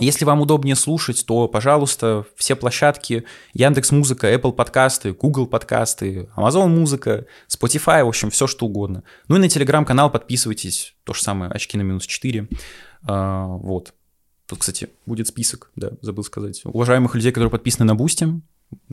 Если 0.00 0.24
вам 0.24 0.40
удобнее 0.40 0.74
слушать, 0.74 1.24
то, 1.24 1.46
пожалуйста, 1.46 2.26
все 2.34 2.56
площадки 2.56 3.24
Яндекс 3.52 3.92
Музыка, 3.92 4.32
Apple 4.32 4.52
подкасты, 4.52 5.12
Google 5.12 5.46
подкасты, 5.46 6.28
Amazon 6.36 6.66
Музыка, 6.66 7.26
Spotify, 7.48 8.02
в 8.04 8.08
общем, 8.08 8.30
все 8.30 8.48
что 8.48 8.66
угодно. 8.66 9.04
Ну 9.28 9.36
и 9.36 9.38
на 9.38 9.48
телеграм-канал 9.48 10.10
подписывайтесь, 10.10 10.96
то 11.04 11.14
же 11.14 11.22
самое, 11.22 11.50
очки 11.52 11.78
на 11.78 11.82
минус 11.82 12.06
4. 12.06 12.48
А, 13.04 13.46
вот. 13.46 13.94
Тут, 14.46 14.58
кстати, 14.58 14.90
будет 15.06 15.28
список, 15.28 15.70
да, 15.76 15.92
забыл 16.00 16.24
сказать. 16.24 16.62
Уважаемых 16.64 17.14
людей, 17.14 17.30
которые 17.30 17.50
подписаны 17.50 17.86
на 17.86 17.94
Boosty, 17.94 18.28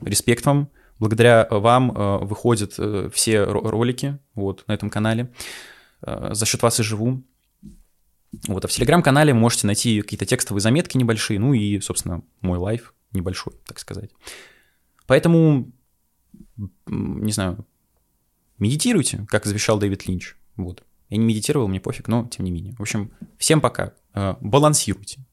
респект 0.03 0.45
вам. 0.45 0.69
Благодаря 1.01 1.47
вам 1.49 1.91
э, 1.91 2.17
выходят 2.19 2.75
э, 2.77 3.09
все 3.11 3.43
ролики 3.43 4.19
вот, 4.35 4.63
на 4.67 4.73
этом 4.73 4.91
канале. 4.91 5.33
Э, 6.03 6.35
за 6.35 6.45
счет 6.45 6.61
вас 6.61 6.79
и 6.79 6.83
живу. 6.83 7.23
Вот, 8.47 8.65
а 8.65 8.67
в 8.67 8.71
телеграм-канале 8.71 9.33
можете 9.33 9.65
найти 9.65 9.99
какие-то 10.03 10.27
текстовые 10.27 10.61
заметки 10.61 10.97
небольшие, 10.97 11.39
ну 11.39 11.53
и, 11.55 11.79
собственно, 11.79 12.21
мой 12.41 12.59
life 12.59 12.93
небольшой, 13.13 13.55
так 13.65 13.79
сказать. 13.79 14.11
Поэтому, 15.07 15.71
не 16.85 17.31
знаю, 17.31 17.65
медитируйте, 18.59 19.25
как 19.27 19.47
завещал 19.47 19.79
Дэвид 19.79 20.07
Линч. 20.07 20.35
Вот. 20.55 20.83
Я 21.09 21.17
не 21.17 21.25
медитировал, 21.25 21.67
мне 21.67 21.81
пофиг, 21.81 22.09
но 22.09 22.27
тем 22.27 22.45
не 22.45 22.51
менее. 22.51 22.75
В 22.75 22.81
общем, 22.81 23.11
всем 23.39 23.59
пока. 23.59 23.93
Балансируйте. 24.13 25.25